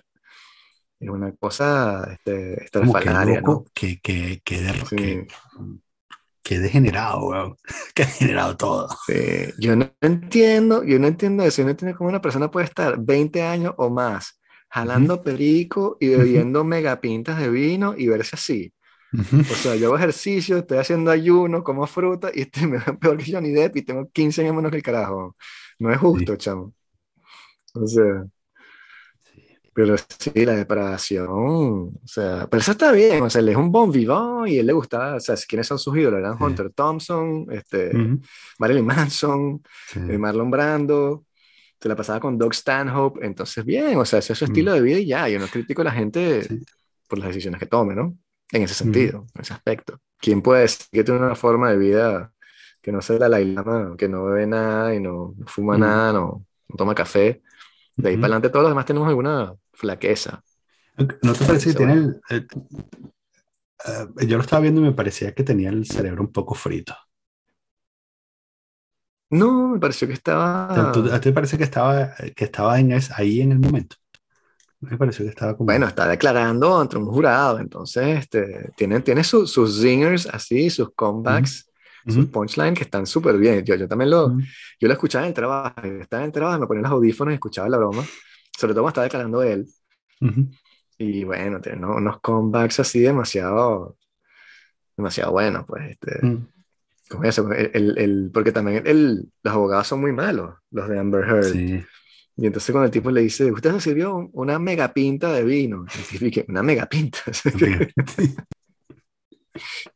[1.01, 3.65] Es una cosa este, estrafalaria, ¿no?
[3.73, 5.27] Que, que, que,
[6.43, 7.57] que, degenerado, weón.
[7.95, 8.87] Que degenerado todo.
[9.07, 9.51] Sí.
[9.59, 11.61] Yo no entiendo, yo no entiendo eso.
[11.61, 14.39] Yo no entiendo cómo una persona puede estar 20 años o más
[14.71, 18.73] jalando perico y bebiendo megapintas de vino y verse así.
[19.13, 23.31] O sea, yo hago ejercicio, estoy haciendo ayuno, como fruta y estoy me peor que
[23.31, 25.35] Johnny Depp y tengo 15 años menos que el carajo.
[25.79, 26.73] No es justo, chamo.
[27.73, 28.25] O sea,
[29.73, 33.71] pero sí, la depravación, o sea, pero eso está bien, o sea, él es un
[33.71, 36.19] bon vivant y él le gustaba, o sea, ¿quiénes son sus ídolos?
[36.19, 37.91] Eran Hunter Thompson, este,
[38.59, 39.61] Marilyn Manson,
[39.95, 41.25] eh, Marlon Brando,
[41.79, 44.81] se la pasaba con Doug Stanhope, entonces bien, o sea, ese es su estilo de
[44.81, 46.47] vida y ya, yo no critico a la gente
[47.07, 48.15] por las decisiones que tome, ¿no?
[48.51, 49.99] en ese sentido, en ese aspecto.
[50.17, 52.33] ¿Quién puede decir que tiene una forma de vida
[52.81, 56.45] que no sea la Lailama, que no bebe nada y no, fuma nada, no,
[56.77, 57.41] toma café?
[57.95, 60.43] De ahí para adelante todos los demás tenemos alguna flaqueza.
[60.97, 61.93] ¿No te parece que tiene
[62.29, 62.47] el,
[63.85, 66.95] eh, yo lo estaba viendo y me parecía que tenía el cerebro un poco frito.
[69.29, 70.89] No, me pareció que estaba...
[70.89, 73.95] ¿A ti te parece que estaba, que estaba en ahí en el momento?
[74.81, 75.67] Me pareció que estaba como...
[75.67, 81.69] Bueno, está declarando ante un jurado, entonces este, tiene, tiene sus zingers así, sus comebacks,
[82.05, 83.63] sus punchlines que están súper bien.
[83.63, 86.67] Yo, yo también lo, yo lo escuchaba en el trabajo, estaba en el trabajo, me
[86.67, 88.03] ponía los audífonos y escuchaba la broma,
[88.57, 89.67] sobre todo cuando estaba declarando él.
[90.97, 93.97] Y bueno, tiene unos comebacks así demasiado,
[94.95, 95.91] demasiado buenos, pues.
[95.91, 96.19] Este,
[97.09, 101.25] como eso, el, el, porque también el, los abogados son muy malos, los de Amber
[101.25, 101.51] Heard.
[101.51, 101.83] Sí.
[102.37, 105.85] Y entonces cuando el tipo le dice, usted se sirvió una megapinta de vino.
[106.11, 107.19] Y el tipo una megapinta.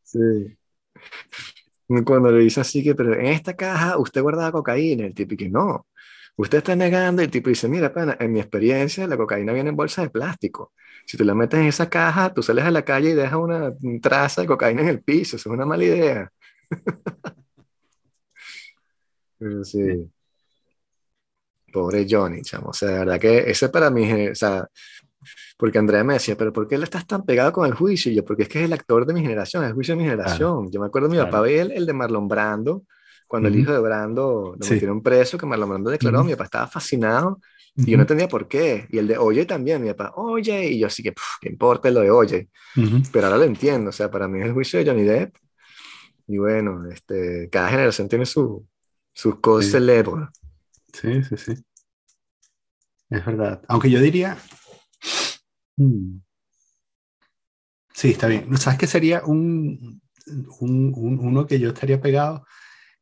[0.02, 0.56] sí.
[2.04, 5.06] Cuando le dice así que, pero en esta caja usted guardaba cocaína.
[5.06, 5.86] El tipo que no.
[6.36, 7.22] Usted está negando.
[7.22, 10.72] El tipo dice, mira, pana, en mi experiencia la cocaína viene en bolsas de plástico.
[11.06, 13.72] Si tú la metes en esa caja, tú sales a la calle y dejas una
[14.02, 15.36] traza de cocaína en el piso.
[15.36, 16.32] Eso es una mala idea.
[19.38, 20.10] pero sí.
[21.72, 22.70] Pobre Johnny, chamo.
[22.70, 24.66] O sea, de verdad que ese para mí, o sea,
[25.56, 28.10] porque Andrea me decía, pero ¿por qué él estás tan pegado con el juicio?
[28.12, 30.02] Y yo, porque es que es el actor de mi generación, es el juicio de
[30.02, 30.70] mi generación.
[30.70, 32.84] Yo me acuerdo, mi papá veía el, de Marlon Brando,
[33.26, 36.66] cuando el hijo de Brando lo metieron preso, que Marlon Brando declaró, mi papá estaba
[36.66, 37.40] fascinado
[37.74, 38.86] y yo no entendía por qué.
[38.90, 42.00] Y el de Oye también, mi papá, Oye, y yo así que, ¿qué importa lo
[42.00, 42.48] de Oye?
[43.12, 45.36] Pero ahora lo entiendo, o sea, para mí es el juicio de Johnny Depp.
[46.28, 48.66] Y bueno, este, cada generación tiene su,
[49.12, 50.28] sus cosas célebres.
[50.92, 51.52] Sí, sí, sí.
[53.10, 53.62] Es verdad.
[53.68, 54.36] Aunque yo diría.
[55.76, 56.18] Hmm,
[57.92, 58.56] sí, está bien.
[58.56, 60.00] ¿Sabes qué sería un,
[60.60, 62.44] un, uno que yo estaría pegado?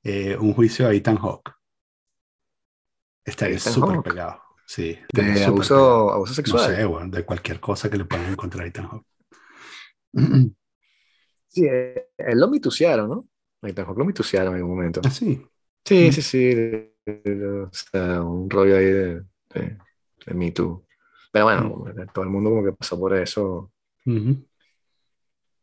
[0.04, 1.52] Eh, un juicio a Ethan Hawke.
[3.24, 4.42] Estaría súper pegado.
[4.66, 4.98] Sí.
[5.12, 6.70] De abuso, abuso, sexual.
[6.70, 9.06] No sé, bueno, de cualquier cosa que le puedan encontrar a Ethan Hawke.
[11.46, 13.28] Sí, eh, él lo mitusearon, ¿no?
[13.62, 15.00] Ethan Hawke lo mitusearon en algún momento.
[15.04, 15.40] ¿Ah, sí?
[15.84, 19.22] Sí, sí, sí o sea, un rollo ahí de,
[19.54, 20.84] de, Me Too.
[21.30, 23.70] Pero bueno, todo el mundo como que pasó por eso.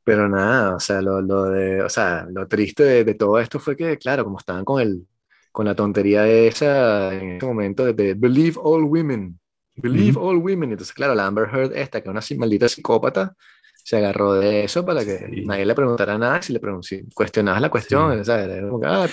[0.04, 3.60] Pero nada, o sea, lo, lo, de, o sea, lo triste de, de, todo esto
[3.60, 5.08] fue que, claro, como estaban con, el,
[5.52, 9.39] con la tontería esa en ese momento de, Believe All Women,
[9.76, 10.72] Believe All Women.
[10.72, 13.36] Entonces, claro, la Amber Heard, esta que es una maldita psicópata,
[13.84, 16.41] se agarró de eso para que nadie le preguntara nada.
[16.41, 18.64] Si le si cuestionabas la cuestión, ¿sabes?
[18.84, 19.08] Ah,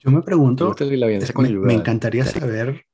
[0.00, 2.86] Yo me pregunto, me, me encantaría saber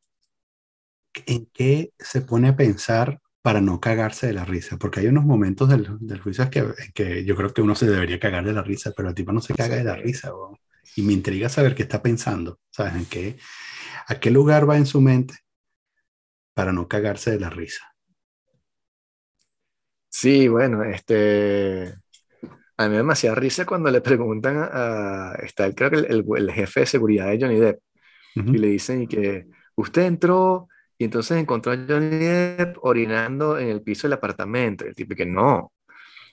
[1.26, 5.24] en qué se pone a pensar para no cagarse de la risa, porque hay unos
[5.24, 8.60] momentos del, del juicio que, que, yo creo que uno se debería cagar de la
[8.60, 10.30] risa, pero el tipo no se caga de la risa.
[10.96, 12.94] Y me intriga saber qué está pensando, ¿sabes?
[12.96, 13.38] ¿En qué,
[14.06, 15.34] ¿A qué lugar va en su mente
[16.52, 17.90] para no cagarse de la risa?
[20.10, 21.94] Sí, bueno, este...
[22.76, 26.80] A mí me demasiada risa cuando le preguntan a, está, creo que el, el, jefe
[26.80, 27.80] de seguridad de Johnny Depp,
[28.34, 30.68] y le dicen que usted entró
[30.98, 34.84] y entonces encontró a Johnny Depp orinando en el piso del apartamento.
[34.84, 35.72] el tipo que no.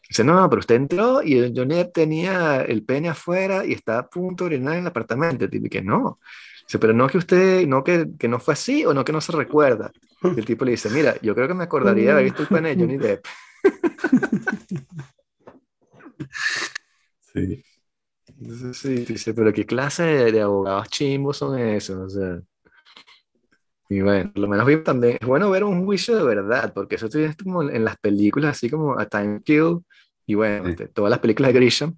[0.09, 4.09] Dice, no, pero usted entró y Johnny Depp tenía el pene afuera y estaba a
[4.09, 5.45] punto de orinar en el apartamento.
[5.45, 6.20] El tipo que no.
[6.68, 9.22] Dice, pero no que usted, no que, que no fue así o no que no
[9.22, 9.91] se recuerda.
[10.24, 12.76] el tipo le dice, mira, yo creo que me acordaría de haber visto el pene
[12.76, 13.26] de Johnny Depp.
[17.34, 17.63] sí.
[18.74, 21.97] sí, dice, pero ¿qué clase de, abogados chimbos son esos?
[21.97, 22.41] O sea,
[23.89, 27.05] y bueno, lo menos bien también es bueno ver un juicio de verdad, porque eso
[27.05, 29.79] estoy como en las películas, así como A Time Kill,
[30.25, 31.95] y bueno, este, todas las películas de Grisham.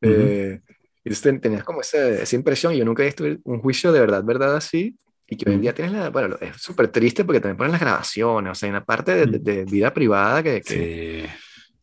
[0.00, 0.60] Eh,
[1.04, 4.24] y entonces tenías como esa, esa impresión, yo nunca he visto un juicio de verdad,
[4.24, 4.96] verdad así,
[5.26, 7.80] y que hoy en día tienes la, bueno, es súper triste porque también ponen las
[7.80, 11.28] grabaciones, o sea, hay una parte de, de, vida privada que, que,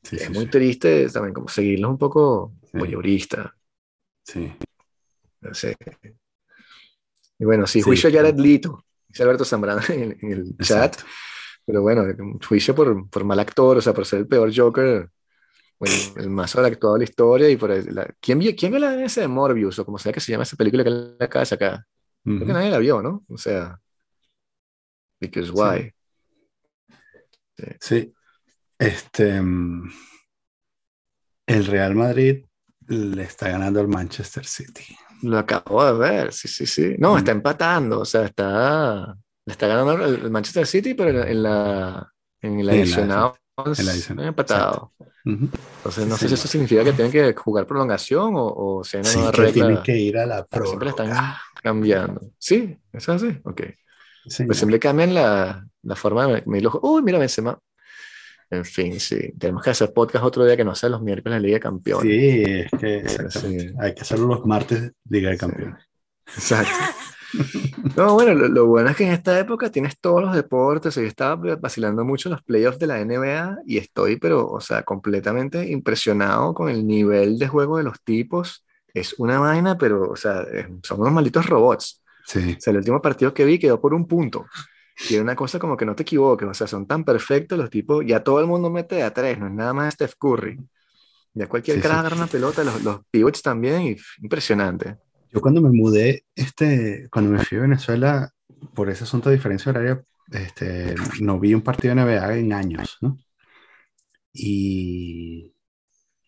[0.04, 0.16] sí.
[0.16, 3.56] es muy triste también como seguirlos un poco voyeurista.
[4.24, 4.52] Sí.
[5.42, 5.76] No sé.
[7.40, 10.96] Y bueno, sí, juicio ya Jared Lito, dice Alberto Zambrano en, el chat,
[11.66, 12.04] pero bueno,
[12.48, 15.10] juicio por, por mal actor, o sea, por ser el peor Joker
[15.82, 19.22] el más actuado de la historia y por la, ¿quién, vio, ¿quién vio la ese
[19.22, 21.86] de Morbius o como sea que se llama esa película que le acaba de sacar?
[22.24, 23.24] Creo que nadie la vio, ¿no?
[23.30, 23.80] O sea,
[25.20, 25.94] because why?
[27.80, 28.14] Sí.
[28.78, 29.42] Este.
[29.42, 29.90] Mm,
[31.48, 32.46] el Real Madrid
[32.88, 34.96] le está ganando al Manchester City.
[35.22, 36.96] Lo acabo de ver, sí, sí, sí.
[36.98, 39.16] No, está empatando, o sea, está.
[39.46, 42.12] Está ganando el Manchester City, pero en la,
[42.42, 43.32] en la adicional.
[43.58, 44.26] En la adicional.
[44.28, 44.94] empatado.
[45.26, 49.04] Entonces, no sé si eso significa que tienen que jugar prolongación o, o si hay
[49.04, 49.54] una nueva regla.
[49.54, 51.12] Tienen que ir a la Siempre están
[51.62, 52.22] cambiando.
[52.38, 53.40] Sí, es así.
[53.44, 53.62] Ok.
[54.24, 57.58] Pues siempre cambian la, la forma de medir los Uy, mira Benzema.
[58.52, 59.32] En fin, sí.
[59.38, 62.04] Tenemos que hacer podcast otro día que no sea los miércoles de Liga de Campeones.
[62.04, 65.84] Sí, es que hay que hacerlo los martes Liga de Campeones.
[66.28, 66.74] Exacto.
[67.96, 70.96] No, bueno, lo, bueno es que en esta época tienes todos los deportes.
[70.96, 75.70] Yo estaba vacilando mucho los playoffs de la NBA y estoy, pero, o sea, completamente
[75.70, 78.66] impresionado con el nivel de juego de los tipos.
[78.94, 80.44] Es una vaina, pero, o sea,
[80.82, 82.04] son unos malditos robots.
[82.26, 82.56] Sí.
[82.58, 84.48] O sea, el último partido que vi quedó por un punto.
[85.10, 88.04] Era una cosa como que no te equivoques, o sea, son tan perfectos los tipos,
[88.06, 90.60] ya todo el mundo mete a tres, no es nada más Steph Curry.
[91.34, 94.98] Ya cualquier cara agarra una pelota, los, los pivots también, y impresionante.
[95.32, 98.32] Yo cuando me mudé, este, cuando me fui a Venezuela,
[98.74, 102.98] por ese asunto de diferencia horaria, este, no vi un partido de NBA en años,
[103.02, 103.18] ¿no?
[104.34, 105.54] Y,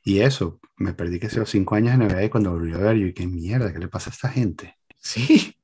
[0.04, 2.98] y eso, me perdí que sea cinco años de NBA y cuando volví a ver,
[2.98, 3.72] yo, ¿qué mierda?
[3.72, 4.76] ¿Qué le pasa a esta gente?
[4.98, 5.56] Sí,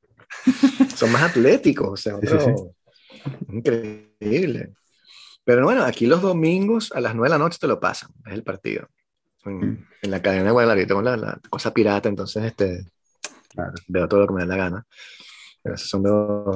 [0.95, 2.15] son más atléticos, o sea,
[3.49, 4.73] increíble.
[5.43, 8.33] Pero bueno, aquí los domingos a las nueve de la noche te lo pasan, es
[8.33, 8.87] el partido.
[9.45, 9.87] En, mm.
[10.01, 12.85] en la cadena de Guadalajara, tengo la, la, cosa pirata, entonces este,
[13.87, 14.87] Veo todo lo que me da la gana.
[15.63, 16.03] esas son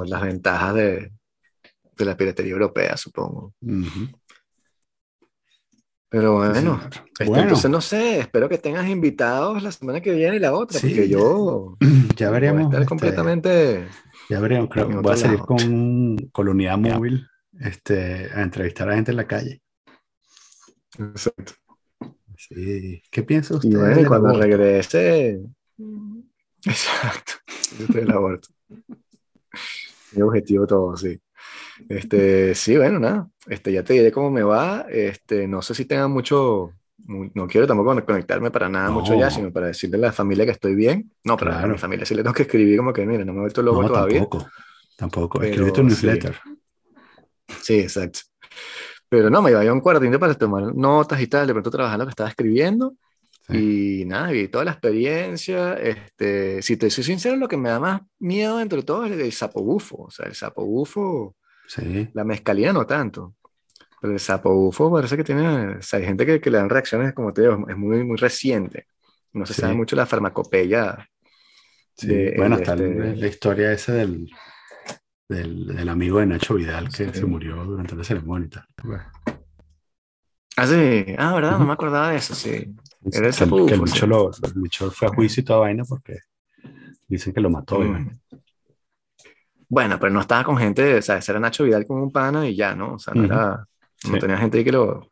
[0.06, 1.12] las ventajas de,
[1.96, 3.54] de, la piratería europea, supongo.
[6.08, 6.80] Pero bueno,
[7.18, 10.78] este, entonces no sé, espero que tengas invitados la semana que viene y la otra,
[10.78, 11.76] porque yo
[12.16, 12.64] ya veremos.
[12.64, 13.88] Estar este, completamente.
[14.28, 17.26] Ya veremos, creo que voy a salir con, con unidad móvil
[17.60, 19.62] este, a entrevistar a gente en la calle.
[20.98, 21.52] Exacto.
[22.36, 23.02] Sí.
[23.10, 23.70] ¿Qué piensa usted?
[23.70, 25.40] Y bueno, cuando regrese,
[26.64, 27.32] Exacto.
[27.78, 28.48] Yo estoy el aborto.
[30.12, 31.20] Mi objetivo todo, sí.
[31.88, 33.28] Este, sí, bueno, nada.
[33.46, 34.86] Este, ya te diré cómo me va.
[34.88, 36.72] Este, no sé si tenga mucho.
[37.06, 40.52] No quiero tampoco conectarme para nada mucho ya, sino para decirle a la familia que
[40.52, 41.10] estoy bien.
[41.24, 43.38] No, pero a mi familia sí le tengo que escribir como que, mira, no me
[43.38, 44.20] he vuelto loco todavía.
[44.20, 44.46] Tampoco,
[44.96, 45.42] tampoco.
[45.42, 46.36] Escribe tu newsletter.
[47.60, 47.80] Sí.
[47.80, 48.20] exacto.
[49.08, 51.98] Pero no, me iba a un cuartito para tomar notas y tal, de pronto trabajar
[51.98, 52.94] lo que estaba escribiendo.
[53.48, 57.80] Y nada, y toda la experiencia, este, si te soy sincero, lo que me da
[57.80, 60.04] más miedo entre todo es el, sapo bufo.
[60.04, 61.36] O sea, el sapo bufo,
[61.66, 62.08] sí.
[62.14, 63.34] la mezcalina no tanto.
[64.02, 66.68] Pero el sapo bufo parece que tiene, o sea, hay gente que, que, le dan
[66.68, 68.88] reacciones, como te digo, es muy, muy reciente.
[69.32, 71.08] No se sabe mucho la farmacopeya.
[71.94, 74.28] Sí, bueno, está este la historia esa del,
[75.28, 78.66] del, del, amigo de Nacho Vidal que se murió durante la ceremonia y tal.
[80.56, 81.04] Ah, sí.
[81.16, 81.60] Ah, ¿verdad?
[81.60, 82.74] No me acordaba de eso, sí.
[83.12, 86.18] Era ese que, el, bicho lo, el bicho fue a juicio y toda vaina porque
[87.06, 87.78] dicen que lo mató.
[87.78, 88.18] Mm.
[89.68, 92.56] Bueno, pero no estaba con gente, o sea, era Nacho Vidal con un pana y
[92.56, 92.94] ya, ¿no?
[92.94, 93.64] O sea, no, era,
[94.10, 95.08] no tenía gente ahí que lo,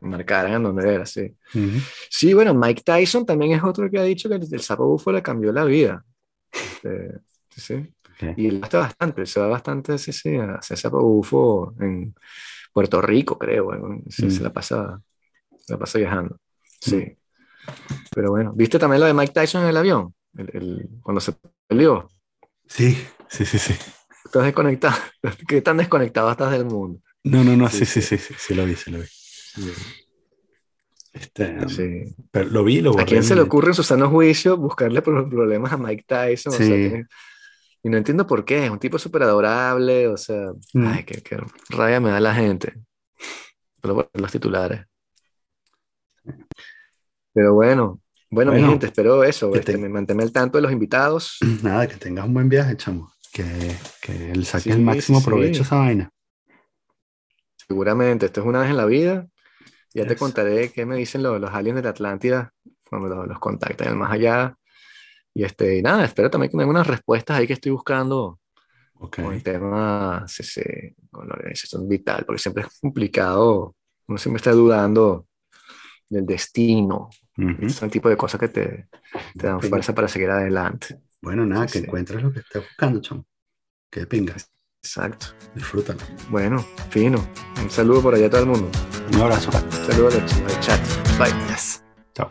[0.00, 1.36] marcaran en donde era, sí.
[2.10, 5.22] Sí, bueno, Mike Tyson también es otro que ha dicho que el, sapo bufo le
[5.22, 6.04] cambió la vida.
[6.50, 7.20] Este,
[7.50, 7.92] sí.
[8.36, 12.14] Y él bastante, se va bastante, sí, sí, a hacer sapo bufo en
[12.72, 13.70] Puerto Rico, creo.
[14.08, 15.00] se, la pasa,
[15.58, 16.38] se la pasa viajando.
[16.80, 17.16] Sí.
[18.14, 20.14] Pero bueno, ¿viste también lo de Mike Tyson en el avión?
[20.36, 21.34] El, cuando se
[21.66, 22.08] peleó.
[22.66, 22.96] Sí,
[23.28, 23.74] sí, sí, sí.
[24.24, 24.96] Estás desconectado.
[25.48, 27.00] ¿Qué tan desconectado estás del mundo?
[27.26, 29.04] No, no, no, sí, sí, sí, sí, sí, lo vi, sí lo vi.
[31.12, 32.14] Este, sí.
[32.30, 33.02] Pero lo vi, lo vi.
[33.02, 36.52] ¿A quién se le ocurre en su sano juicio buscarle problemas a Mike Tyson?
[36.52, 37.02] Sí.
[37.82, 40.86] y no entiendo por qué, es un tipo súper adorable, o sea, mm.
[40.86, 42.74] ay, qué, qué, rabia me da la gente.
[43.80, 44.86] Pero bueno, los titulares.
[47.32, 48.00] Pero bueno,
[48.30, 51.38] bueno, mi gente, espero eso, que este, me manténme al tanto de los invitados.
[51.64, 53.12] Nada, que tengas un buen viaje, chamo.
[53.32, 53.44] Que,
[54.00, 56.12] que le saques el máximo provecho a esa vaina.
[57.68, 59.26] Seguramente, esto es una vez en la vida.
[59.94, 62.52] Ya te contaré qué me dicen los, los aliens de la Atlántida
[62.88, 64.56] cuando los, los contacten más allá.
[65.34, 68.40] Y este, nada, espero también que me den unas respuestas ahí que estoy buscando
[68.94, 70.62] con el tema sí,
[71.10, 73.74] con la organización vital, porque siempre es complicado,
[74.08, 75.26] uno siempre está dudando
[76.08, 77.10] del destino,
[77.60, 78.88] es el tipo de cosas que te,
[79.36, 81.00] te dan fuerza para seguir adelante.
[81.20, 83.26] Bueno, nada, que encuentres lo que estás buscando, chamo.
[83.90, 84.50] Que pingas.
[84.86, 85.26] Exacto.
[85.54, 85.98] Disfrútalo.
[86.30, 87.18] Bueno, fino.
[87.60, 88.70] Un saludo por allá a todo el mundo.
[89.12, 89.50] Un abrazo.
[89.84, 90.80] Saludos al chat.
[91.18, 91.34] Bye.
[92.14, 92.30] Chao.